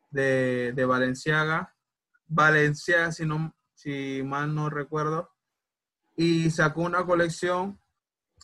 de, 0.09 0.73
de 0.75 0.85
Valenciaga. 0.85 1.75
Valenciaga, 2.27 3.11
si, 3.11 3.25
no, 3.25 3.55
si 3.73 4.21
mal 4.25 4.53
no 4.53 4.69
recuerdo. 4.69 5.31
Y 6.15 6.49
sacó 6.49 6.81
una 6.81 7.05
colección, 7.05 7.79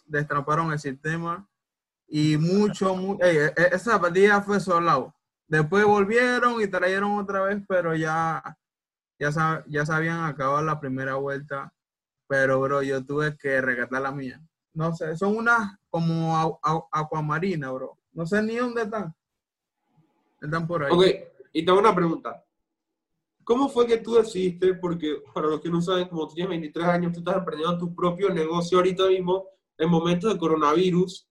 destraparon 0.06 0.71
el 0.71 0.80
sistema. 0.80 1.47
Y 2.08 2.38
mucho, 2.38 2.93
mu- 2.95 3.17
ey, 3.21 3.38
e- 3.38 3.54
e- 3.56 3.69
esa 3.75 3.91
zapatilla 3.93 4.41
fue 4.41 4.60
solado. 4.60 5.15
Después 5.47 5.86
volvieron 5.86 6.62
y 6.62 6.67
trajeron 6.67 7.17
otra 7.17 7.41
vez, 7.43 7.62
pero 7.67 7.95
ya, 7.95 8.43
ya, 9.19 9.32
sa- 9.32 9.63
ya 9.67 9.86
se 9.86 9.93
habían 9.93 10.23
acabado 10.25 10.62
la 10.62 10.80
primera 10.80 11.15
vuelta. 11.15 11.73
Pero, 12.27 12.60
bro, 12.62 12.82
yo 12.82 13.04
tuve 13.06 13.36
que 13.38 13.60
regatar 13.62 14.01
la 14.01 14.12
mía. 14.12 14.41
No 14.74 14.96
sé, 14.96 15.18
son 15.18 15.36
unas 15.36 15.78
como 15.90 16.60
acuamarina, 16.92 17.72
bro. 17.72 17.98
No 18.14 18.26
sé 18.26 18.42
ni 18.42 18.56
dónde 18.56 18.84
están. 18.84 19.14
Están 20.42 20.68
por 20.68 20.84
ahí. 20.84 20.92
ok, 20.92 21.06
y 21.54 21.66
te 21.66 21.72
hago 21.72 21.80
una 21.80 21.96
pregunta. 21.96 22.44
¿Cómo 23.44 23.70
fue 23.70 23.86
que 23.86 23.98
tú 23.98 24.16
decidiste, 24.16 24.76
porque 24.76 25.18
para 25.34 25.48
los 25.48 25.62
que 25.62 25.70
no 25.70 25.82
saben, 25.82 26.08
como 26.08 26.28
tú 26.28 26.36
tienes 26.36 26.52
23 26.52 26.88
años, 26.88 27.14
tú 27.14 27.20
estás 27.20 27.38
emprendiendo 27.38 27.78
tu 27.78 27.94
propio 27.94 28.30
negocio 28.30 28.78
ahorita 28.78 29.08
mismo, 29.08 29.46
en 29.78 29.90
momentos 29.90 30.32
de 30.32 30.40
coronavirus, 30.40 31.28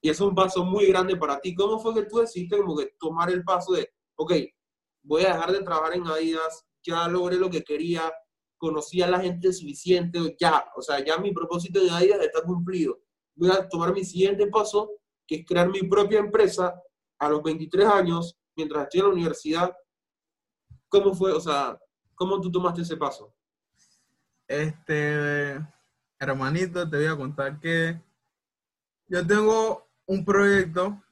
y 0.00 0.10
eso 0.10 0.24
es 0.24 0.28
un 0.30 0.34
paso 0.34 0.64
muy 0.64 0.86
grande 0.86 1.16
para 1.16 1.40
ti. 1.40 1.54
¿Cómo 1.54 1.78
fue 1.78 1.94
que 1.94 2.04
tú 2.04 2.18
decidiste 2.18 2.56
como 2.56 2.76
que 2.76 2.94
tomar 2.98 3.30
el 3.30 3.44
paso 3.44 3.74
de, 3.74 3.88
ok, 4.16 4.32
voy 5.02 5.22
a 5.22 5.34
dejar 5.34 5.52
de 5.52 5.62
trabajar 5.62 5.94
en 5.94 6.06
Adidas, 6.06 6.66
ya 6.82 7.06
logré 7.06 7.36
lo 7.36 7.50
que 7.50 7.62
quería, 7.62 8.12
conocí 8.62 9.02
a 9.02 9.08
la 9.08 9.18
gente 9.18 9.52
suficiente, 9.52 10.36
ya, 10.38 10.64
o 10.76 10.80
sea, 10.80 11.04
ya 11.04 11.18
mi 11.18 11.32
propósito 11.32 11.82
de 11.82 11.90
Adidas 11.90 12.20
está 12.20 12.42
cumplido. 12.42 12.96
Voy 13.34 13.50
a 13.50 13.68
tomar 13.68 13.92
mi 13.92 14.04
siguiente 14.04 14.46
paso, 14.46 14.88
que 15.26 15.34
es 15.34 15.44
crear 15.44 15.68
mi 15.68 15.82
propia 15.82 16.20
empresa 16.20 16.72
a 17.18 17.28
los 17.28 17.42
23 17.42 17.88
años, 17.88 18.38
mientras 18.54 18.84
estoy 18.84 19.00
en 19.00 19.06
la 19.06 19.12
universidad. 19.14 19.76
¿Cómo 20.88 21.12
fue, 21.12 21.32
o 21.32 21.40
sea, 21.40 21.76
cómo 22.14 22.40
tú 22.40 22.52
tomaste 22.52 22.82
ese 22.82 22.96
paso? 22.96 23.34
Este, 24.46 25.58
hermanito, 26.20 26.88
te 26.88 26.98
voy 26.98 27.06
a 27.06 27.16
contar 27.16 27.58
que 27.58 28.00
yo 29.08 29.26
tengo 29.26 29.88
un 30.06 30.24
proyecto. 30.24 31.02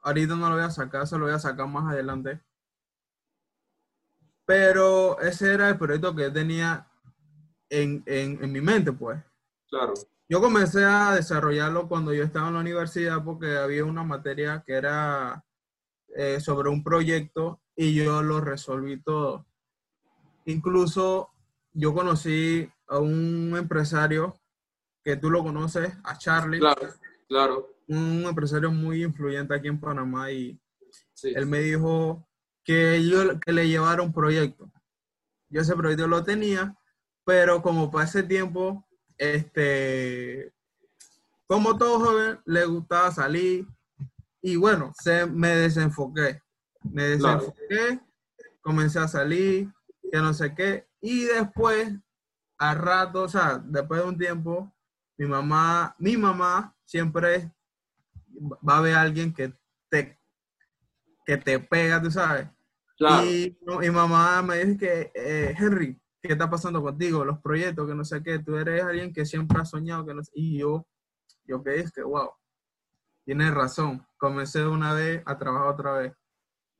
Ahorita 0.00 0.34
no 0.34 0.48
lo 0.48 0.56
voy 0.56 0.64
a 0.64 0.70
sacar, 0.70 1.06
se 1.06 1.16
lo 1.16 1.26
voy 1.26 1.34
a 1.34 1.38
sacar 1.38 1.68
más 1.68 1.92
adelante. 1.92 2.40
Pero 4.44 5.20
ese 5.20 5.54
era 5.54 5.68
el 5.68 5.78
proyecto 5.78 6.14
que 6.14 6.30
tenía 6.30 6.86
en, 7.70 8.02
en, 8.06 8.42
en 8.42 8.52
mi 8.52 8.60
mente, 8.60 8.92
pues. 8.92 9.20
Claro, 9.68 9.94
Yo 10.28 10.40
comencé 10.40 10.84
a 10.84 11.14
desarrollarlo 11.14 11.88
cuando 11.88 12.12
yo 12.12 12.24
estaba 12.24 12.48
en 12.48 12.54
la 12.54 12.60
universidad 12.60 13.24
porque 13.24 13.56
había 13.56 13.84
una 13.84 14.02
materia 14.02 14.62
que 14.66 14.74
era 14.74 15.44
eh, 16.14 16.40
sobre 16.40 16.68
un 16.68 16.82
proyecto 16.84 17.60
y 17.76 17.94
yo 17.94 18.22
lo 18.22 18.40
resolví 18.40 19.00
todo. 19.02 19.46
Incluso 20.44 21.30
yo 21.72 21.94
conocí 21.94 22.70
a 22.88 22.98
un 22.98 23.54
empresario 23.56 24.34
que 25.04 25.16
tú 25.16 25.30
lo 25.30 25.42
conoces, 25.42 25.92
a 26.04 26.18
Charlie, 26.18 26.58
claro, 26.60 26.88
claro. 27.28 27.68
un 27.88 28.24
empresario 28.28 28.70
muy 28.70 29.02
influyente 29.04 29.54
aquí 29.54 29.68
en 29.68 29.80
Panamá 29.80 30.30
y 30.30 30.58
Sí. 31.14 31.32
él 31.34 31.46
me 31.46 31.60
dijo 31.60 32.26
que 32.64 33.04
yo 33.04 33.38
que 33.40 33.52
le 33.52 33.68
llevara 33.68 34.02
un 34.02 34.12
proyecto. 34.12 34.70
Yo 35.48 35.60
ese 35.60 35.76
proyecto 35.76 36.06
lo 36.06 36.24
tenía, 36.24 36.76
pero 37.24 37.62
como 37.62 37.90
para 37.90 38.04
ese 38.04 38.22
tiempo 38.22 38.86
este, 39.18 40.52
como 41.46 41.76
todo 41.78 42.00
joven, 42.00 42.40
le 42.44 42.64
gustaba 42.64 43.10
salir 43.12 43.66
y 44.40 44.56
bueno, 44.56 44.92
se, 45.00 45.26
me 45.26 45.48
desenfoqué. 45.48 46.42
Me 46.82 47.16
Claro. 47.18 47.40
desenfoqué, 47.40 48.00
comencé 48.60 48.98
a 48.98 49.06
salir, 49.06 49.72
que 50.10 50.18
no 50.18 50.34
sé 50.34 50.54
qué, 50.54 50.88
y 51.00 51.24
después, 51.24 51.92
al 52.58 52.78
rato, 52.78 53.22
o 53.22 53.28
sea, 53.28 53.62
después 53.64 54.02
de 54.02 54.08
un 54.08 54.18
tiempo, 54.18 54.74
mi 55.16 55.26
mamá, 55.26 55.94
mi 55.98 56.16
mamá 56.16 56.74
siempre 56.84 57.52
va 58.68 58.78
a 58.78 58.80
ver 58.80 58.94
a 58.94 59.02
alguien 59.02 59.32
que 59.32 59.52
te, 59.88 60.18
que 61.32 61.42
te 61.42 61.58
pega, 61.58 62.02
tú 62.02 62.10
sabes. 62.10 62.48
Claro. 62.96 63.26
Y 63.26 63.56
mi 63.80 63.90
mamá 63.90 64.42
me 64.42 64.64
dice 64.64 64.76
que, 64.78 65.12
eh, 65.14 65.54
Henry, 65.58 65.98
¿qué 66.20 66.32
está 66.32 66.48
pasando 66.48 66.82
contigo? 66.82 67.24
Los 67.24 67.38
proyectos, 67.40 67.88
que 67.88 67.94
no 67.94 68.04
sé 68.04 68.22
qué, 68.22 68.38
tú 68.38 68.56
eres 68.56 68.82
alguien 68.82 69.12
que 69.12 69.24
siempre 69.24 69.60
ha 69.60 69.64
soñado, 69.64 70.06
que 70.06 70.14
no 70.14 70.22
sé, 70.22 70.30
y 70.34 70.58
yo, 70.58 70.86
yo 71.44 71.62
que 71.62 71.80
es 71.80 71.90
que, 71.90 72.02
wow, 72.02 72.30
tienes 73.24 73.52
razón, 73.52 74.06
comencé 74.18 74.66
una 74.66 74.92
vez 74.92 75.22
a 75.24 75.38
trabajar 75.38 75.68
otra 75.68 75.92
vez. 75.94 76.12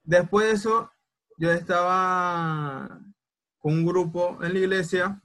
Después 0.04 0.46
de 0.46 0.52
eso, 0.52 0.90
yo 1.38 1.50
estaba 1.50 3.00
con 3.58 3.72
un 3.72 3.86
grupo 3.86 4.38
en 4.42 4.52
la 4.52 4.58
iglesia 4.58 5.22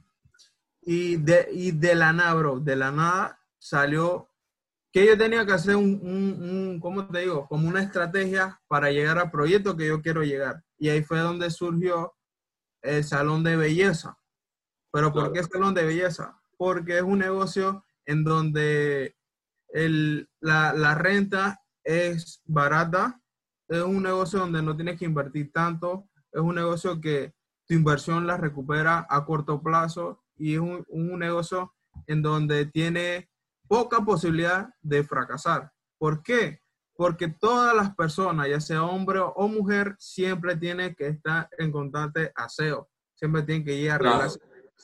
y 0.82 1.16
de, 1.16 1.48
y 1.52 1.72
de 1.72 1.94
la 1.94 2.12
nada, 2.12 2.34
bro, 2.34 2.60
de 2.60 2.76
la 2.76 2.90
nada 2.90 3.40
salió 3.58 4.27
que 4.92 5.06
yo 5.06 5.18
tenía 5.18 5.44
que 5.44 5.52
hacer 5.52 5.76
un, 5.76 6.00
un, 6.02 6.42
un, 6.42 6.80
¿cómo 6.80 7.06
te 7.08 7.20
digo? 7.20 7.46
Como 7.46 7.68
una 7.68 7.82
estrategia 7.82 8.60
para 8.68 8.90
llegar 8.90 9.18
al 9.18 9.30
proyecto 9.30 9.76
que 9.76 9.86
yo 9.88 10.00
quiero 10.00 10.22
llegar. 10.22 10.62
Y 10.78 10.88
ahí 10.88 11.02
fue 11.02 11.18
donde 11.18 11.50
surgió 11.50 12.14
el 12.82 13.04
salón 13.04 13.42
de 13.44 13.56
belleza. 13.56 14.16
¿Pero 14.90 15.12
por 15.12 15.30
Claro. 15.30 15.32
qué 15.34 15.42
salón 15.44 15.74
de 15.74 15.84
belleza? 15.84 16.40
Porque 16.56 16.96
es 16.96 17.02
un 17.02 17.18
negocio 17.18 17.84
en 18.06 18.24
donde 18.24 19.14
el, 19.68 20.28
la, 20.40 20.72
la 20.72 20.94
renta 20.94 21.60
es 21.84 22.40
barata, 22.46 23.20
es 23.68 23.82
un 23.82 24.02
negocio 24.02 24.38
donde 24.38 24.62
no 24.62 24.74
tienes 24.74 24.98
que 24.98 25.04
invertir 25.04 25.52
tanto, 25.52 26.08
es 26.32 26.40
un 26.40 26.54
negocio 26.54 27.00
que 27.00 27.34
tu 27.66 27.74
inversión 27.74 28.26
la 28.26 28.38
recupera 28.38 29.06
a 29.10 29.26
corto 29.26 29.62
plazo 29.62 30.24
y 30.36 30.54
es 30.54 30.60
un, 30.60 30.86
un 30.88 31.18
negocio 31.18 31.74
en 32.06 32.22
donde 32.22 32.64
tiene 32.64 33.28
poca 33.68 34.00
posibilidad 34.00 34.68
de 34.80 35.04
fracasar. 35.04 35.70
¿Por 35.98 36.22
qué? 36.22 36.60
Porque 36.94 37.28
todas 37.28 37.74
las 37.76 37.94
personas, 37.94 38.48
ya 38.48 38.60
sea 38.60 38.82
hombre 38.82 39.20
o 39.20 39.48
mujer, 39.48 39.94
siempre 39.98 40.56
tienen 40.56 40.94
que 40.94 41.08
estar 41.08 41.48
en 41.58 41.70
constante 41.70 42.32
aseo. 42.34 42.88
Siempre 43.14 43.42
tienen 43.42 43.64
que 43.64 43.74
ir 43.74 43.90
a 43.90 43.98
Claro. 43.98 44.14
arreglarse, 44.16 44.40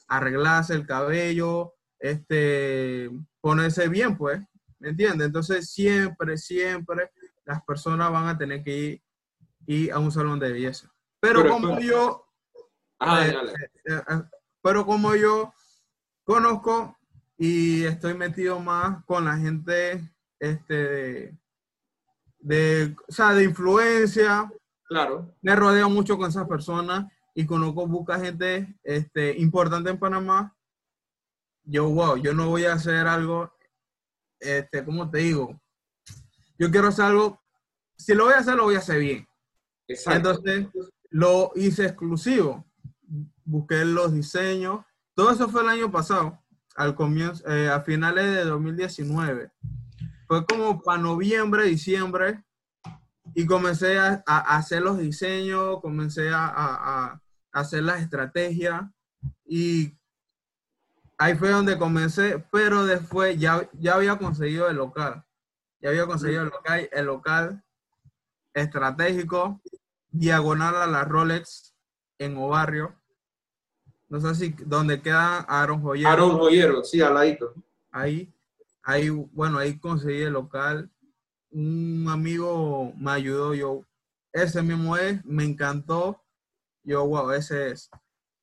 arreglarse 0.09 0.75
el 0.75 0.87
cabello, 0.87 1.75
este, 1.99 3.11
ponerse 3.41 3.89
bien, 3.89 4.17
pues. 4.17 4.41
¿Me 4.79 4.91
entiendes? 4.91 5.27
Entonces, 5.27 5.71
siempre, 5.71 6.37
siempre 6.37 7.11
las 7.45 7.63
personas 7.65 8.11
van 8.13 8.29
a 8.29 8.39
tener 8.39 8.63
que 8.63 8.77
ir, 8.77 9.03
ir 9.67 9.93
a 9.93 9.99
un 9.99 10.13
salón 10.13 10.39
de 10.39 10.53
belleza. 10.53 10.93
Pero, 11.21 11.43
Pero 11.43 11.53
como 11.55 11.81
yo 11.81 12.25
Ah, 13.01 13.27
eh, 13.27 13.35
eh, 13.87 14.03
eh, 14.09 14.23
pero 14.63 14.87
como 14.87 15.15
yo 15.15 15.53
conozco 16.25 16.97
y 17.37 17.85
estoy 17.85 18.15
metido 18.15 18.61
más 18.61 19.05
con 19.05 19.25
la 19.25 19.37
gente 19.37 20.11
este, 20.39 20.75
de, 20.75 21.39
de, 22.39 22.97
o 23.09 23.13
sea, 23.13 23.33
de 23.35 23.45
influencia, 23.45 24.51
Claro. 24.87 25.35
me 25.43 25.57
rodeo 25.57 25.89
mucho 25.89 26.17
con 26.17 26.29
esas 26.29 26.47
personas 26.47 27.11
y 27.35 27.47
conozco 27.47 27.87
mucha 27.87 28.21
gente 28.21 28.79
este, 28.83 29.37
importante 29.39 29.91
en 29.91 29.99
Panamá. 29.99 30.57
Yo, 31.65 31.89
wow, 31.89 32.17
yo 32.17 32.35
no 32.35 32.51
voy 32.51 32.67
a 32.67 32.75
hacer 32.75 33.07
algo, 33.07 33.53
este, 34.39 34.85
¿cómo 34.85 35.11
te 35.11 35.19
digo? 35.19 35.61
Yo 36.59 36.71
quiero 36.71 36.89
hacer 36.89 37.07
algo, 37.07 37.41
si 37.97 38.15
lo 38.15 38.25
voy 38.25 38.35
a 38.35 38.39
hacer, 38.39 38.55
lo 38.55 38.65
voy 38.65 38.77
a 38.77 38.79
hacer 38.79 39.01
bien. 39.01 39.27
Exacto. 39.89 40.31
Entonces, 40.31 40.69
lo 41.11 41.53
hice 41.55 41.87
exclusivo. 41.87 42.65
Busqué 43.45 43.85
los 43.85 44.13
diseños. 44.13 44.85
Todo 45.15 45.31
eso 45.31 45.49
fue 45.49 45.63
el 45.63 45.69
año 45.69 45.91
pasado, 45.91 46.43
al 46.75 46.95
comienzo, 46.95 47.47
eh, 47.49 47.69
a 47.71 47.81
finales 47.81 48.25
de 48.35 48.45
2019. 48.45 49.51
Fue 50.27 50.45
como 50.47 50.81
para 50.83 51.01
noviembre, 51.01 51.65
diciembre, 51.65 52.43
y 53.35 53.47
comencé 53.47 53.99
a, 53.99 54.23
a 54.27 54.57
hacer 54.57 54.83
los 54.83 54.99
diseños, 54.99 55.81
comencé 55.81 56.31
a, 56.31 56.47
a- 56.47 57.05
a 57.13 57.21
hacer 57.53 57.83
las 57.85 58.01
estrategias, 58.01 58.83
y 59.45 59.97
ahí 61.19 61.35
fue 61.37 61.51
donde 61.51 61.79
comencé, 61.79 62.45
pero 62.51 62.85
después 62.85 63.39
ya, 63.39 63.69
ya 63.75 63.95
había 63.95 64.19
conseguido 64.19 64.69
el 64.69 64.77
local. 64.77 65.25
Ya 65.81 65.91
había 65.91 66.07
conseguido 66.07 66.43
el 66.43 66.49
local, 66.49 66.89
el 66.93 67.05
local 67.07 67.65
estratégico, 68.55 69.61
diagonal 70.11 70.77
a 70.77 70.87
la 70.87 71.05
Rolex 71.05 71.75
en 72.19 72.37
Obarrio. 72.37 73.01
No 74.15 74.21
sé 74.21 74.33
si 74.37 74.51
donde 74.65 75.03
queda 75.03 75.39
Aaron 75.41 75.83
Joyero. 75.83 76.09
Aaron 76.09 76.39
Joyero, 76.39 76.85
sí, 76.85 77.03
al 77.03 77.15
ladito. 77.15 77.53
Ahí, 77.91 78.33
ahí, 78.85 79.09
bueno, 79.09 79.59
ahí 79.59 79.77
conseguí 79.77 80.23
el 80.23 80.35
local. 80.35 80.89
Un 81.51 82.07
amigo 82.09 82.93
me 82.97 83.11
ayudó, 83.11 83.55
yo, 83.55 83.85
ese 84.33 84.63
mismo 84.63 84.97
es, 84.97 85.25
me 85.25 85.43
encantó. 85.43 86.23
Yo, 86.85 87.05
wow, 87.05 87.33
ese 87.33 87.73
es. 87.73 87.91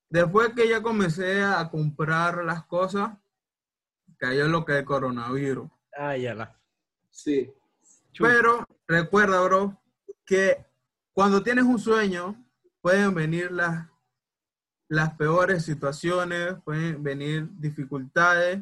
Después 0.10 0.50
que 0.54 0.68
ya 0.68 0.82
comencé 0.82 1.42
a 1.42 1.70
comprar 1.70 2.44
las 2.44 2.66
cosas, 2.66 3.18
cayó 4.18 4.50
lo 4.50 4.66
que 4.66 4.74
es 4.74 4.80
el 4.80 4.86
coronavirus. 4.86 5.72
Ah, 5.98 6.18
ya 6.18 6.36
la. 6.36 6.60
Sí. 7.12 7.50
Pero 8.20 8.66
recuerda, 8.90 9.40
bro, 9.40 9.82
que 10.26 10.66
cuando 11.14 11.42
tienes 11.42 11.64
un 11.64 11.80
sueño, 11.80 12.36
pueden 12.82 13.14
venir 13.14 13.54
las, 13.54 13.91
las 14.92 15.14
peores 15.14 15.64
situaciones, 15.64 16.56
pueden 16.66 17.02
venir 17.02 17.48
dificultades, 17.54 18.62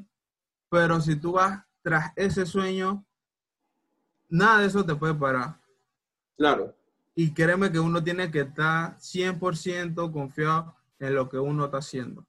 pero 0.69 1.01
si 1.01 1.15
tú 1.15 1.31
vas 1.31 1.65
tras 1.81 2.13
ese 2.15 2.45
sueño, 2.45 3.03
nada 4.27 4.59
de 4.59 4.67
eso 4.67 4.85
te 4.85 4.93
puede 4.93 5.15
parar. 5.15 5.59
Claro. 6.37 6.75
Y 7.15 7.33
créeme 7.33 7.71
que 7.71 7.79
uno 7.79 8.03
tiene 8.03 8.29
que 8.29 8.41
estar 8.41 8.95
100% 8.99 10.11
confiado 10.13 10.75
en 10.99 11.15
lo 11.15 11.27
que 11.27 11.39
uno 11.39 11.65
está 11.65 11.79
haciendo. 11.79 12.23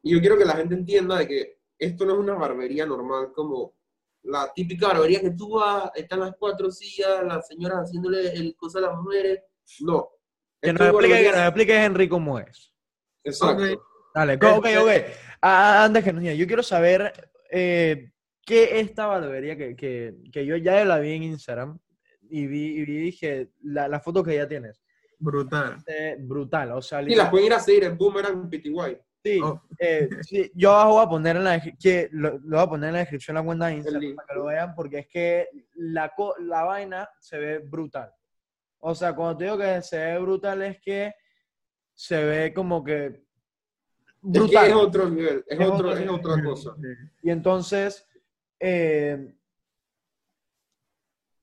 Y 0.00 0.14
yo 0.14 0.20
quiero 0.20 0.38
que 0.38 0.44
la 0.44 0.54
gente 0.54 0.76
entienda 0.76 1.18
de 1.18 1.26
que 1.26 1.58
esto 1.76 2.06
no 2.06 2.12
es 2.12 2.18
una 2.20 2.34
barbería 2.34 2.86
normal 2.86 3.32
como 3.34 3.74
la 4.22 4.52
típica 4.54 4.88
barbería 4.88 5.22
que 5.22 5.32
tú 5.32 5.56
vas, 5.56 5.90
están 5.96 6.20
las 6.20 6.36
cuatro 6.38 6.70
sillas, 6.70 7.24
las 7.24 7.48
señoras 7.48 7.78
haciéndole 7.78 8.32
el 8.34 8.54
cosa 8.54 8.78
a 8.78 8.82
las 8.82 8.96
mujeres. 8.96 9.40
No. 9.80 10.08
Que 10.62 10.72
nos 10.72 11.54
que 11.54 11.84
Henry 11.84 12.08
cómo 12.08 12.38
es. 12.38 12.77
Exacto. 13.28 13.62
Ok. 13.62 13.80
Dale, 14.14 14.34
ok, 14.34 14.64
Este- 14.66 14.78
ok. 14.78 14.90
Ah, 15.42 15.84
antes 15.84 16.02
que 16.04 16.12
nos 16.12 16.22
diga, 16.22 16.34
yo 16.34 16.46
quiero 16.46 16.62
saber 16.62 17.12
eh, 17.50 18.10
qué 18.44 18.80
esta 18.80 19.06
barbería 19.06 19.56
que, 19.56 19.76
que, 19.76 20.14
que 20.32 20.44
yo 20.44 20.56
ya 20.56 20.84
la 20.84 20.98
vi 20.98 21.12
en 21.12 21.22
Instagram 21.24 21.78
y 22.30 22.46
vi 22.46 22.78
y 22.78 22.84
dije, 22.84 23.50
la, 23.62 23.86
la 23.88 24.00
foto 24.00 24.22
que 24.24 24.34
ya 24.34 24.48
tienes, 24.48 24.82
Brutal. 25.18 25.76
eh, 25.86 26.16
brutal. 26.18 26.72
O 26.72 26.82
sea, 26.82 27.02
Y 27.02 27.14
las 27.14 27.30
pueden 27.30 27.46
ir 27.46 27.54
a 27.54 27.60
seguir 27.60 27.84
en 27.84 27.96
Boomerang 27.96 28.48
PTY. 28.50 28.98
sí, 29.24 29.40
Oh. 29.42 29.60
eh, 29.78 30.08
sí, 30.22 30.50
yo 30.54 30.72
abajo 30.72 30.92
voy 30.94 31.04
a 31.04 31.08
poner 31.08 31.36
en 31.36 31.44
la, 31.44 31.60
que 31.60 32.08
lo, 32.12 32.38
lo 32.38 32.56
voy 32.56 32.60
a 32.66 32.68
poner 32.68 32.88
en 32.88 32.92
la 32.94 32.98
descripción 33.00 33.34
la 33.36 33.42
cuenta 33.42 33.66
de 33.66 33.74
Instagram 33.74 34.14
para 34.16 34.26
que 34.28 34.34
lo 34.34 34.44
vean, 34.46 34.74
porque 34.74 34.98
es 35.00 35.06
que 35.08 35.48
la, 35.74 36.08
co- 36.14 36.34
la 36.40 36.64
vaina 36.64 37.08
se 37.20 37.38
ve 37.38 37.58
brutal. 37.58 38.10
O 38.80 38.94
sea, 38.94 39.14
cuando 39.14 39.36
te 39.38 39.44
digo 39.44 39.58
que 39.58 39.82
se 39.82 39.98
ve 39.98 40.18
brutal 40.18 40.62
es 40.62 40.78
que 40.80 41.12
se 41.98 42.22
ve 42.24 42.54
como 42.54 42.84
que 42.84 43.06
Es 43.06 43.22
brutal. 44.20 44.64
que 44.64 44.70
es 44.70 44.76
otro 44.76 45.08
nivel, 45.10 45.44
es, 45.48 45.58
Es 45.58 45.66
otro, 45.66 45.74
otro 45.74 45.92
es 45.94 46.00
nivel. 46.00 46.14
otra 46.14 46.44
cosa. 46.44 46.74
Y 47.22 47.30
entonces, 47.30 48.06
eh, 48.60 49.34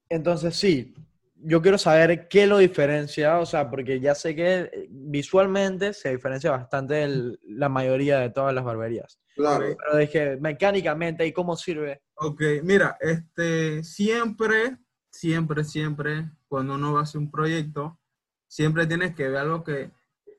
entonces 0.08 0.56
sí, 0.56 0.96
yo 1.36 1.62
quiero 1.62 1.78
saber 1.78 2.30
qué 2.30 2.48
lo 2.48 2.58
diferencia, 2.60 3.40
o 3.40 3.46
sea, 3.46 3.70
porque 3.70 4.00
ya 4.00 4.16
sé 4.16 4.34
que 4.34 4.60
eh, 4.72 4.88
visualmente 4.90 5.94
se 5.94 6.12
diferencia 6.12 6.52
bastante 6.52 6.94
de 6.94 7.38
la 7.44 7.68
mayoría 7.68 8.20
de 8.20 8.30
todas 8.30 8.54
las 8.56 8.64
barberías. 8.64 9.20
Claro. 9.36 9.66
Pero 9.78 9.98
dije, 9.98 10.38
mecánicamente, 10.38 11.26
¿y 11.28 11.34
cómo 11.34 11.58
sirve? 11.58 12.02
Ok, 12.16 12.42
mira, 12.64 12.98
este, 13.02 13.84
siempre, 13.84 14.78
siempre, 15.12 15.66
siempre, 15.66 16.30
cuando 16.48 16.76
uno 16.76 16.94
va 16.94 17.02
a 17.02 17.04
hacer 17.04 17.20
un 17.20 17.30
proyecto, 17.30 18.00
siempre 18.48 18.88
tienes 18.88 19.14
que 19.16 19.28
ver 19.28 19.38
algo 19.40 19.66
que 19.66 19.92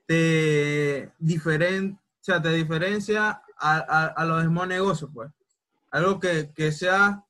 te, 0.07 1.13
diferen, 1.19 1.99
o 2.21 2.25
sea, 2.25 2.41
te 2.41 2.51
diferencia 2.51 3.43
a, 3.59 3.77
a- 3.77 4.07
a 4.07 4.25
los 4.25 4.43
demás 4.43 4.69
negocios, 4.69 5.11
pues. 5.13 5.31
Algo 5.91 6.21
que, 6.21 6.53
que 6.55 6.73
sea 6.73 7.25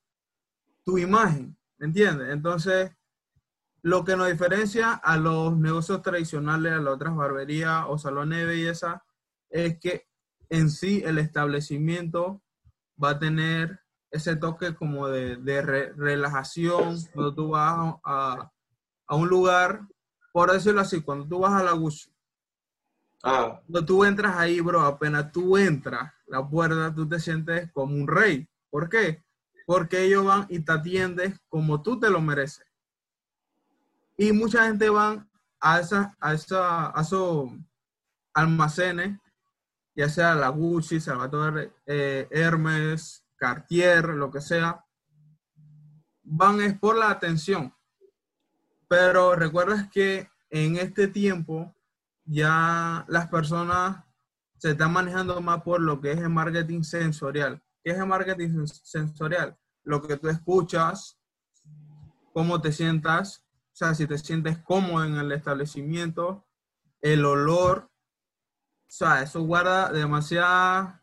tu 0.84 0.98
imagen, 0.98 1.56
¿me 1.78 1.86
entiendes? 1.86 2.30
Entonces, 2.30 2.92
lo 3.82 4.04
que 4.04 4.16
nos 4.16 4.28
diferencia 4.28 4.92
a 4.92 5.16
los 5.16 5.56
negocios 5.56 6.02
tradicionales, 6.02 6.72
a 6.72 6.78
las 6.80 6.94
otras 6.94 7.14
barberías 7.14 7.84
o 7.88 7.98
salones 7.98 8.38
de 8.40 8.44
belleza, 8.46 9.04
es 9.50 9.78
que 9.78 10.06
en 10.48 10.70
sí 10.70 11.02
el 11.04 11.18
establecimiento 11.18 12.42
va 13.02 13.10
a 13.10 13.18
tener 13.18 13.80
ese 14.10 14.36
toque 14.36 14.74
como 14.74 15.08
de, 15.08 15.36
de 15.36 15.62
re- 15.62 15.92
relajación 15.92 16.96
cuando 17.12 17.34
tú 17.34 17.48
vas 17.50 17.94
a, 18.04 18.50
a 19.06 19.14
un 19.16 19.28
lugar, 19.28 19.82
por 20.32 20.50
decirlo 20.52 20.80
así, 20.80 21.00
cuando 21.02 21.26
tú 21.28 21.40
vas 21.40 21.52
a 21.52 21.62
la 21.64 21.72
Gucci, 21.72 22.10
Ah, 23.22 23.60
cuando 23.66 23.84
tú 23.84 24.04
entras 24.04 24.36
ahí, 24.36 24.60
bro, 24.60 24.80
apenas 24.82 25.32
tú 25.32 25.56
entras 25.56 26.12
la 26.26 26.46
puerta, 26.46 26.94
tú 26.94 27.08
te 27.08 27.18
sientes 27.18 27.70
como 27.72 27.94
un 27.94 28.06
rey. 28.06 28.48
¿Por 28.70 28.88
qué? 28.88 29.24
Porque 29.66 30.04
ellos 30.04 30.24
van 30.24 30.46
y 30.48 30.60
te 30.60 30.72
atienden 30.72 31.38
como 31.48 31.82
tú 31.82 31.98
te 31.98 32.10
lo 32.10 32.20
mereces. 32.20 32.66
Y 34.16 34.32
mucha 34.32 34.66
gente 34.66 34.88
van 34.88 35.28
a, 35.60 35.80
esa, 35.80 36.16
a, 36.20 36.34
esa, 36.34 36.98
a 36.98 37.02
esos 37.02 37.50
almacenes, 38.32 39.18
ya 39.94 40.08
sea 40.08 40.34
la 40.34 40.48
Gucci, 40.48 41.00
Salvatore, 41.00 41.72
eh, 41.86 42.28
Hermes, 42.30 43.24
Cartier, 43.36 44.08
lo 44.08 44.30
que 44.30 44.40
sea, 44.40 44.84
van 46.22 46.60
es 46.60 46.78
por 46.78 46.96
la 46.96 47.10
atención. 47.10 47.74
Pero 48.88 49.34
recuerdas 49.34 49.88
que 49.90 50.28
en 50.50 50.76
este 50.76 51.08
tiempo 51.08 51.75
ya 52.26 53.04
las 53.08 53.28
personas 53.28 54.04
se 54.58 54.70
están 54.72 54.92
manejando 54.92 55.40
más 55.40 55.62
por 55.62 55.80
lo 55.80 56.00
que 56.00 56.12
es 56.12 56.18
el 56.18 56.30
marketing 56.30 56.82
sensorial. 56.82 57.62
¿Qué 57.84 57.92
es 57.92 57.98
el 57.98 58.06
marketing 58.06 58.48
sens- 58.50 58.80
sensorial? 58.84 59.56
Lo 59.84 60.02
que 60.02 60.16
tú 60.16 60.28
escuchas, 60.28 61.18
cómo 62.32 62.60
te 62.60 62.72
sientas, 62.72 63.44
o 63.72 63.76
sea, 63.76 63.94
si 63.94 64.06
te 64.06 64.18
sientes 64.18 64.58
cómodo 64.58 65.04
en 65.04 65.16
el 65.16 65.30
establecimiento, 65.32 66.46
el 67.00 67.24
olor, 67.24 67.90
o 67.90 68.88
sea, 68.88 69.22
eso 69.22 69.42
guarda 69.42 69.92
demasiada, 69.92 71.02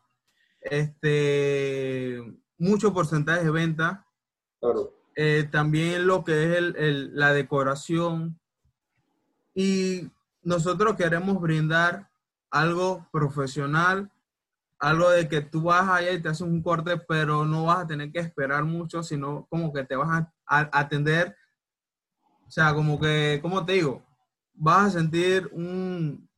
este, 0.60 2.20
mucho 2.58 2.92
porcentaje 2.92 3.44
de 3.44 3.50
venta. 3.50 4.06
claro. 4.60 4.92
Eh, 5.16 5.48
también 5.52 6.08
lo 6.08 6.24
que 6.24 6.42
es 6.50 6.56
el- 6.58 6.74
el- 6.76 7.14
la 7.16 7.32
decoración. 7.32 8.40
Y 9.54 10.10
nosotros 10.44 10.96
queremos 10.96 11.40
brindar 11.40 12.10
algo 12.50 13.06
profesional, 13.10 14.10
algo 14.78 15.10
de 15.10 15.28
que 15.28 15.40
tú 15.40 15.62
vas 15.62 15.88
allá 15.88 16.12
y 16.12 16.20
te 16.20 16.28
haces 16.28 16.42
un 16.42 16.62
corte, 16.62 16.96
pero 16.96 17.44
no 17.44 17.64
vas 17.64 17.80
a 17.80 17.86
tener 17.86 18.12
que 18.12 18.20
esperar 18.20 18.64
mucho, 18.64 19.02
sino 19.02 19.46
como 19.48 19.72
que 19.72 19.84
te 19.84 19.96
vas 19.96 20.26
a, 20.46 20.78
atender. 20.78 21.36
O 22.46 22.50
sea, 22.50 22.74
como 22.74 23.00
que, 23.00 23.40
como 23.42 23.64
te 23.64 23.72
digo, 23.72 24.04
vas 24.52 24.86
a 24.88 24.98
sentir 24.98 25.48
un, 25.52 26.28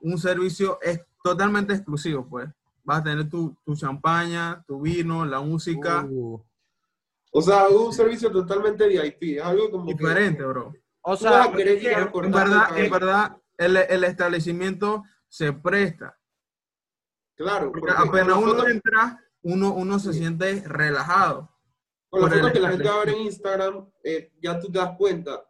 un 0.00 0.18
servicio 0.18 0.78
es 0.82 1.00
totalmente 1.22 1.72
exclusivo, 1.72 2.26
pues. 2.28 2.48
Vas 2.84 2.98
a 2.98 3.04
tener 3.04 3.30
tu, 3.30 3.56
tu 3.64 3.76
champaña, 3.76 4.64
tu 4.66 4.80
vino, 4.80 5.24
la 5.24 5.40
música. 5.40 6.04
Uh. 6.04 6.42
O 7.30 7.40
sea, 7.40 7.68
un 7.68 7.92
servicio 7.92 8.30
totalmente 8.30 8.86
VIP, 8.88 9.38
es 9.38 9.44
algo 9.44 9.70
como 9.70 9.86
que- 9.86 9.94
diferente, 9.94 10.44
bro. 10.44 10.74
O 11.04 11.16
sea, 11.16 11.46
En 11.46 12.30
verdad, 12.30 12.78
en 12.78 12.90
verdad, 12.90 13.36
el, 13.58 13.76
el 13.76 14.04
establecimiento 14.04 15.02
se 15.28 15.52
presta. 15.52 16.18
Claro, 17.36 17.70
Porque 17.72 17.80
porque 17.92 18.08
apenas 18.08 18.36
uno 18.38 18.68
entra, 18.68 19.18
uno, 19.42 19.72
uno 19.74 19.98
se 19.98 20.12
siente 20.12 20.62
relajado. 20.66 21.50
con 22.10 22.22
las 22.22 22.34
fotos 22.34 22.52
que 22.52 22.60
la 22.60 22.70
gente 22.70 22.88
va 22.88 22.94
a 22.94 23.04
ver 23.04 23.08
en. 23.14 23.20
Instagram, 23.22 23.90
eh, 24.04 24.32
ya 24.40 24.58
tú 24.60 24.70
te 24.70 24.78
das 24.78 24.96
cuenta. 24.96 25.44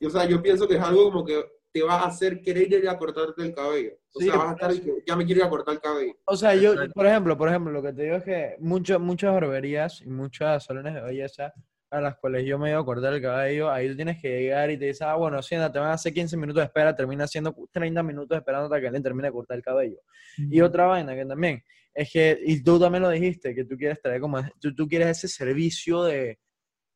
Y, 0.00 0.06
o 0.06 0.10
sea, 0.10 0.24
yo 0.26 0.42
pienso 0.42 0.66
que 0.66 0.74
es 0.76 0.82
algo 0.82 1.04
como 1.10 1.24
que 1.24 1.44
te 1.72 1.82
va 1.82 2.00
a 2.00 2.06
hacer 2.06 2.40
querer 2.40 2.72
ir 2.72 2.88
a 2.88 2.98
cortarte 2.98 3.42
el 3.42 3.54
cabello. 3.54 3.92
O 4.14 4.20
Sí, 4.20 4.26
sea, 4.26 4.36
vas 4.36 4.48
a 4.48 4.52
estar 4.52 4.86
ya 5.06 5.16
me 5.16 5.24
quiero 5.24 5.40
ir 5.42 5.46
a 5.46 5.50
cortar 5.50 5.74
el 5.74 5.80
cabello. 5.80 6.14
O 6.24 6.36
sea, 6.36 6.54
yo, 6.54 6.74
por 6.94 7.06
ejemplo, 7.06 7.36
por 7.38 7.48
ejemplo, 7.48 7.72
lo 7.72 7.82
que 7.82 7.92
te 7.92 8.02
digo 8.02 8.16
es 8.16 8.24
que 8.24 8.56
muchas 8.58 8.98
muchas 8.98 9.32
barberías 9.32 10.00
y 10.00 10.08
muchas 10.08 10.64
salones 10.64 10.94
de 10.94 11.02
belleza 11.02 11.52
a 11.90 12.00
las 12.00 12.16
cuales 12.16 12.44
yo 12.44 12.58
me 12.58 12.70
iba 12.70 12.80
a 12.80 12.84
cortar 12.84 13.14
el 13.14 13.22
cabello, 13.22 13.70
ahí 13.70 13.88
tú 13.88 13.96
tienes 13.96 14.20
que 14.20 14.28
llegar 14.28 14.70
y 14.70 14.78
te 14.78 14.86
dicen, 14.86 15.08
ah, 15.08 15.14
bueno, 15.14 15.42
siéntate, 15.42 15.72
te 15.74 15.78
van 15.78 15.90
a 15.90 15.94
hacer 15.94 16.12
15 16.12 16.36
minutos 16.36 16.60
de 16.60 16.66
espera, 16.66 16.94
termina 16.94 17.24
haciendo 17.24 17.54
30 17.72 18.02
minutos 18.02 18.36
esperando 18.36 18.66
hasta 18.66 18.80
que 18.80 18.86
alguien 18.86 19.02
termine 19.02 19.28
de 19.28 19.32
cortar 19.32 19.56
el 19.56 19.62
cabello. 19.62 19.98
Y 20.36 20.60
otra 20.60 20.86
vaina 20.86 21.14
que 21.14 21.24
también 21.24 21.62
es 21.94 22.10
que, 22.12 22.38
y 22.44 22.62
tú 22.62 22.78
también 22.78 23.02
lo 23.02 23.10
dijiste, 23.10 23.54
que 23.54 23.64
tú 23.64 23.76
quieres 23.76 24.00
traer 24.00 24.20
como, 24.20 24.38
tú, 24.60 24.74
tú 24.74 24.86
quieres 24.86 25.08
ese 25.08 25.28
servicio 25.28 26.04
de, 26.04 26.38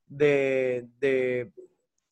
de, 0.06 0.86
de 0.98 1.52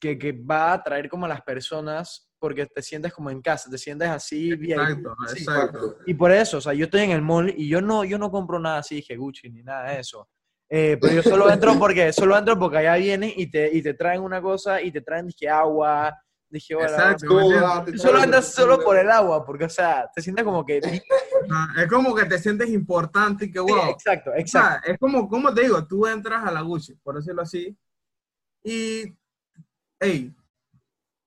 que, 0.00 0.18
que 0.18 0.32
va 0.32 0.70
a 0.70 0.74
atraer 0.74 1.08
como 1.08 1.26
a 1.26 1.28
las 1.28 1.42
personas 1.42 2.30
porque 2.40 2.64
te 2.66 2.82
sientes 2.82 3.12
como 3.12 3.30
en 3.30 3.42
casa, 3.42 3.70
te 3.70 3.76
sientes 3.76 4.08
así 4.08 4.56
bien. 4.56 4.80
Exacto, 4.80 5.14
exacto. 5.30 5.96
Y 6.06 6.14
por 6.14 6.32
eso, 6.32 6.56
o 6.56 6.60
sea, 6.60 6.72
yo 6.72 6.86
estoy 6.86 7.02
en 7.02 7.10
el 7.10 7.20
mall 7.20 7.52
y 7.54 7.68
yo 7.68 7.82
no, 7.82 8.02
yo 8.04 8.18
no 8.18 8.30
compro 8.30 8.58
nada 8.58 8.78
así, 8.78 9.02
que 9.02 9.16
Gucci 9.16 9.50
ni 9.50 9.62
nada 9.62 9.90
de 9.90 10.00
eso. 10.00 10.26
Eh, 10.72 10.96
pero 11.00 11.12
yo 11.12 11.22
solo 11.22 11.50
entro 11.50 11.76
porque, 11.78 12.12
solo 12.12 12.38
entro 12.38 12.56
porque 12.58 12.78
allá 12.78 12.94
vienen 12.94 13.32
y 13.34 13.50
te, 13.50 13.74
y 13.76 13.82
te 13.82 13.94
traen 13.94 14.22
una 14.22 14.40
cosa 14.40 14.80
y 14.80 14.92
te 14.92 15.00
traen, 15.00 15.26
dije, 15.26 15.48
agua, 15.48 16.16
dije, 16.48 16.74
Exacto. 16.74 17.26
Toda, 17.26 17.84
te 17.84 17.92
Tú 17.92 17.98
solo 17.98 18.22
entras 18.22 18.52
solo 18.54 18.80
por 18.80 18.96
el 18.96 19.10
agua, 19.10 19.44
porque, 19.44 19.64
o 19.64 19.68
sea, 19.68 20.08
te 20.14 20.22
sientes 20.22 20.44
como 20.44 20.64
que... 20.64 20.80
Sí, 20.82 21.02
Ah, 21.52 21.68
Es 21.76 21.88
como 21.88 22.14
que 22.14 22.24
te 22.26 22.38
sientes 22.38 22.68
importante 22.70 23.46
y 23.46 23.50
que, 23.50 23.58
wow. 23.58 23.90
exacto, 23.90 24.30
O 24.30 24.34
exacto. 24.34 24.80
sea, 24.84 24.92
es 24.92 24.98
como, 25.00 25.28
como 25.28 25.52
te 25.52 25.62
digo, 25.62 25.84
tú 25.84 26.06
entras 26.06 26.44
a 26.46 26.52
la 26.52 26.60
Gucci, 26.60 26.94
por 27.02 27.16
decirlo 27.16 27.42
así, 27.42 27.76
y, 28.62 29.12
hey, 29.98 30.32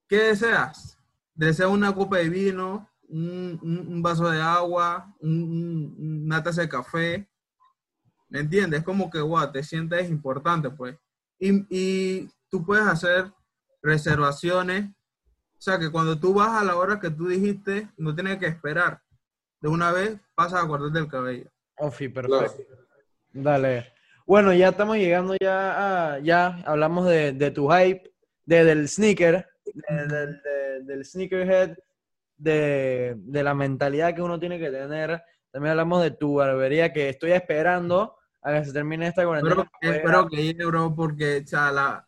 ¿qué 0.07 0.17
deseas? 0.17 0.97
¿Deseas 1.33 1.69
una 1.69 1.93
copa 1.93 2.17
de 2.19 2.29
vino, 2.29 2.89
un, 3.09 3.59
un- 3.61 3.85
un 3.95 4.01
vaso 4.01 4.29
de 4.29 4.39
agua, 4.41 5.13
un- 5.19 5.43
un- 5.99 6.23
una 6.25 6.41
taza 6.41 6.61
de 6.61 6.69
café? 6.69 7.27
¿Me 8.33 8.39
entiendes? 8.39 8.79
Es 8.79 8.85
como 8.85 9.11
que, 9.11 9.19
wow, 9.21 9.51
te 9.51 9.61
sientes 9.63 10.09
importante, 10.09 10.71
pues. 10.71 10.97
Y, 11.39 11.67
y 11.69 12.27
tú 12.49 12.65
puedes 12.65 12.87
hacer 12.87 13.31
reservaciones, 13.83 14.85
o 14.89 15.61
sea, 15.61 15.77
que 15.77 15.91
cuando 15.91 16.19
tú 16.19 16.33
vas 16.33 16.49
a 16.59 16.63
la 16.63 16.75
hora 16.75 16.99
que 16.99 17.11
tú 17.11 17.27
dijiste, 17.27 17.87
no 17.95 18.15
tienes 18.15 18.39
que 18.39 18.47
esperar. 18.47 18.99
De 19.61 19.69
una 19.69 19.91
vez 19.91 20.19
pasas 20.33 20.63
a 20.63 20.67
cortarte 20.67 20.97
el 20.97 21.07
cabello. 21.07 21.47
Ofi, 21.77 22.11
Claro. 22.11 22.39
perfecto. 22.39 22.75
Dale. 23.31 23.93
Bueno, 24.25 24.51
ya 24.51 24.69
estamos 24.69 24.97
llegando 24.97 25.35
ya 25.39 26.13
a, 26.15 26.19
ya 26.19 26.47
hablamos 26.65 27.07
de, 27.07 27.33
de 27.33 27.51
tu 27.51 27.69
hype, 27.69 28.11
de, 28.45 28.63
del 28.63 28.89
sneaker, 28.89 29.47
de- 29.63 30.83
del 30.85 31.05
sneakerhead, 31.05 31.77
de, 32.35 33.13
de 33.15 33.43
la 33.43 33.53
mentalidad 33.53 34.15
que 34.15 34.23
uno 34.23 34.39
tiene 34.39 34.57
que 34.57 34.71
tener. 34.71 35.21
También 35.51 35.71
hablamos 35.71 36.01
de 36.01 36.09
tu 36.11 36.35
barbería, 36.35 36.91
que 36.91 37.09
estoy 37.09 37.31
esperando 37.33 38.17
a 38.43 38.53
que 38.53 38.65
se 38.65 38.73
termine 38.73 39.07
esta 39.07 39.25
cuarentena. 39.25 39.55
Poder- 39.55 39.95
espero 39.95 40.27
que 40.27 40.35
llegue, 40.35 40.65
bro, 40.65 40.93
porque 40.93 41.41
o 41.43 41.47
sea, 41.47 41.71
la, 41.71 42.07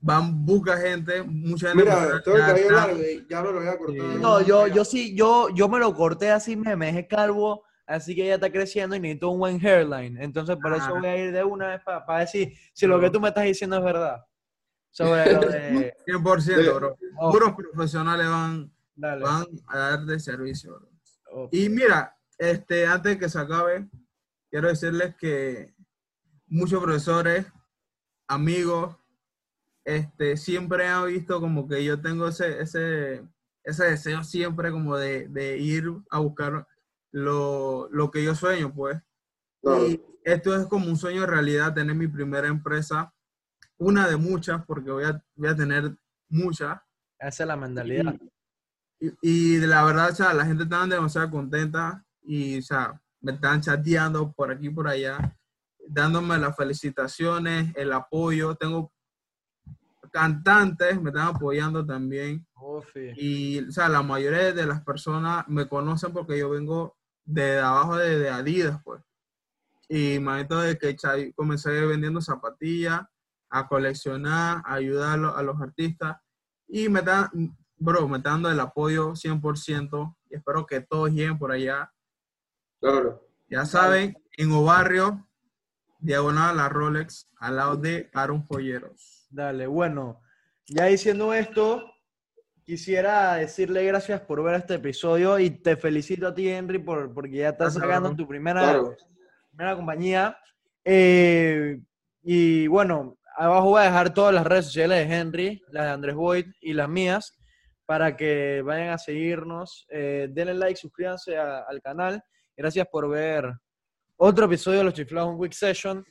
van 0.00 0.44
buca 0.44 0.76
gente, 0.76 1.22
mucha 1.22 1.68
gente. 1.68 1.84
Mira, 1.84 2.22
tengo 2.22 2.36
el 2.36 2.72
largo 2.72 2.98
y 2.98 3.26
ya 3.28 3.42
me 3.42 3.52
lo 3.52 3.58
voy 3.58 3.68
a 3.68 3.78
cortar. 3.78 4.12
Sí. 4.12 4.18
No, 4.20 4.40
yo, 4.40 4.66
yo 4.68 4.84
sí, 4.84 5.14
yo, 5.16 5.48
yo 5.50 5.68
me 5.68 5.78
lo 5.78 5.94
corté 5.94 6.30
así, 6.30 6.56
me, 6.56 6.76
me 6.76 6.86
dejé 6.86 7.08
calvo, 7.08 7.64
así 7.86 8.14
que 8.14 8.26
ya 8.26 8.34
está 8.34 8.50
creciendo 8.50 8.94
y 8.94 9.00
necesito 9.00 9.30
un 9.30 9.40
buen 9.40 9.64
hairline. 9.64 10.22
Entonces, 10.22 10.56
por 10.56 10.72
eso 10.74 10.94
voy 10.94 11.06
a 11.06 11.16
ir 11.16 11.32
de 11.32 11.42
una 11.42 11.68
vez 11.68 11.82
para 11.82 12.20
decir 12.20 12.52
si 12.72 12.86
lo 12.86 13.00
que 13.00 13.10
tú 13.10 13.20
me 13.20 13.28
estás 13.28 13.44
diciendo 13.44 13.76
es 13.76 13.84
verdad. 13.84 14.24
Sobre 14.90 15.32
lo 15.32 15.40
de... 15.40 15.94
100%, 16.06 16.74
bro. 16.76 16.96
Oh, 17.18 17.30
Puros 17.32 17.52
profesionales 17.54 18.26
van, 18.28 18.72
dale. 18.94 19.22
van 19.22 19.46
a 19.68 19.78
dar 19.78 20.00
de 20.04 20.18
servicio, 20.20 20.74
bro. 20.76 20.88
Oh, 21.30 21.48
Y 21.52 21.68
mira, 21.68 22.16
este, 22.38 22.86
antes 22.86 23.12
de 23.12 23.18
que 23.18 23.28
se 23.28 23.38
acabe, 23.38 23.86
quiero 24.50 24.68
decirles 24.68 25.14
que 25.16 25.74
muchos 26.46 26.82
profesores, 26.82 27.46
amigos, 28.26 28.96
este, 29.84 30.36
siempre 30.36 30.86
han 30.86 31.06
visto 31.06 31.40
como 31.40 31.68
que 31.68 31.84
yo 31.84 32.00
tengo 32.00 32.28
ese, 32.28 32.60
ese, 32.60 33.26
ese 33.64 33.84
deseo 33.84 34.22
siempre 34.24 34.70
como 34.70 34.96
de, 34.96 35.28
de 35.28 35.58
ir 35.58 35.84
a 36.10 36.18
buscar 36.18 36.66
lo, 37.12 37.88
lo 37.90 38.10
que 38.10 38.22
yo 38.22 38.34
sueño, 38.34 38.72
pues. 38.74 39.00
Claro. 39.62 39.88
Y 39.88 40.02
esto 40.24 40.54
es 40.54 40.66
como 40.66 40.86
un 40.88 40.96
sueño 40.96 41.22
de 41.22 41.28
realidad, 41.28 41.74
tener 41.74 41.94
mi 41.94 42.06
primera 42.06 42.48
empresa, 42.48 43.12
una 43.78 44.08
de 44.08 44.16
muchas, 44.16 44.64
porque 44.66 44.90
voy 44.90 45.04
a, 45.04 45.24
voy 45.34 45.48
a 45.48 45.56
tener 45.56 45.96
muchas. 46.28 46.80
esa 47.18 47.44
es 47.44 47.46
la 47.46 47.56
mentalidad. 47.56 48.14
Y, 49.00 49.12
y 49.22 49.56
de 49.56 49.66
la 49.66 49.84
verdad, 49.84 50.10
o 50.10 50.14
sea, 50.14 50.34
la 50.34 50.44
gente 50.44 50.64
está 50.64 50.86
demasiado 50.86 51.30
contenta 51.30 52.04
y, 52.22 52.58
o 52.58 52.62
sea, 52.62 53.00
me 53.20 53.32
están 53.32 53.60
chateando 53.60 54.32
por 54.32 54.50
aquí 54.50 54.66
y 54.68 54.70
por 54.70 54.88
allá, 54.88 55.36
dándome 55.88 56.38
las 56.38 56.56
felicitaciones, 56.56 57.72
el 57.76 57.92
apoyo. 57.92 58.54
Tengo 58.54 58.92
cantantes, 60.10 61.00
me 61.00 61.10
están 61.10 61.28
apoyando 61.28 61.84
también. 61.84 62.46
Ufi. 62.56 63.12
Y, 63.16 63.60
o 63.68 63.72
sea, 63.72 63.88
la 63.88 64.02
mayoría 64.02 64.52
de 64.52 64.66
las 64.66 64.82
personas 64.82 65.46
me 65.48 65.68
conocen 65.68 66.12
porque 66.12 66.38
yo 66.38 66.50
vengo 66.50 66.96
de 67.24 67.58
abajo 67.58 67.96
de, 67.96 68.18
de 68.18 68.30
Adidas, 68.30 68.80
pues. 68.84 69.02
Y 69.88 70.14
imagínate 70.14 70.54
de 70.54 70.78
que 70.78 71.32
comencé 71.34 71.70
vendiendo 71.86 72.20
zapatillas, 72.20 73.02
a 73.50 73.66
coleccionar, 73.66 74.62
a 74.66 74.74
ayudar 74.74 75.14
a 75.14 75.16
lo- 75.16 75.36
a 75.36 75.42
los 75.42 75.60
artistas. 75.60 76.18
Y 76.66 76.88
me 76.90 76.98
están, 77.00 77.30
bro, 77.78 78.06
me 78.06 78.18
están 78.18 78.34
dando 78.34 78.50
el 78.50 78.60
apoyo 78.60 79.14
100% 79.16 80.16
y 80.30 80.36
espero 80.36 80.66
que 80.66 80.80
todos 80.82 81.10
lleguen 81.10 81.38
por 81.38 81.52
allá. 81.52 81.90
Claro. 82.80 83.26
Ya 83.48 83.64
saben, 83.64 84.16
en 84.36 84.52
Obarrio, 84.52 85.26
diagonal 86.00 86.50
a 86.50 86.54
la 86.62 86.68
Rolex, 86.68 87.28
al 87.38 87.56
lado 87.56 87.76
de 87.76 88.10
Aaron 88.14 88.42
Joyeros. 88.46 89.26
Dale, 89.30 89.66
bueno, 89.66 90.20
ya 90.66 90.84
diciendo 90.86 91.32
esto, 91.34 91.82
quisiera 92.64 93.34
decirle 93.36 93.84
gracias 93.84 94.20
por 94.20 94.42
ver 94.42 94.56
este 94.56 94.74
episodio 94.74 95.38
y 95.38 95.50
te 95.50 95.76
felicito 95.76 96.28
a 96.28 96.34
ti, 96.34 96.48
Henry, 96.48 96.78
por, 96.78 97.12
porque 97.14 97.36
ya 97.38 97.48
estás 97.50 97.74
sacando 97.74 98.14
tu 98.14 98.28
primera, 98.28 98.60
Claro. 98.62 98.96
primera 99.50 99.74
compañía. 99.76 100.38
Eh, 100.84 101.80
y 102.22 102.66
bueno, 102.66 103.18
abajo 103.36 103.70
voy 103.70 103.80
a 103.80 103.84
dejar 103.84 104.12
todas 104.14 104.34
las 104.34 104.46
redes 104.46 104.66
sociales 104.66 105.08
de 105.08 105.14
Henry, 105.16 105.62
las 105.70 105.84
de 105.86 105.90
Andrés 105.90 106.14
Boyd 106.14 106.46
y 106.60 106.74
las 106.74 106.88
mías, 106.88 107.34
para 107.86 108.16
que 108.16 108.62
vayan 108.62 108.90
a 108.90 108.98
seguirnos. 108.98 109.86
Eh, 109.90 110.28
denle 110.30 110.54
like, 110.54 110.76
suscríbanse 110.78 111.36
a- 111.38 111.60
al 111.60 111.80
canal. 111.80 112.22
Gracias 112.58 112.88
por 112.88 113.08
ver 113.08 113.56
otro 114.16 114.46
episodio 114.46 114.78
de 114.78 114.84
Los 114.86 114.94
Chiflados 114.94 115.32
en 115.32 115.40
Quick 115.40 115.52
Session. 115.52 116.04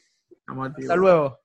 Hasta 0.78 0.96
luego. 0.96 1.38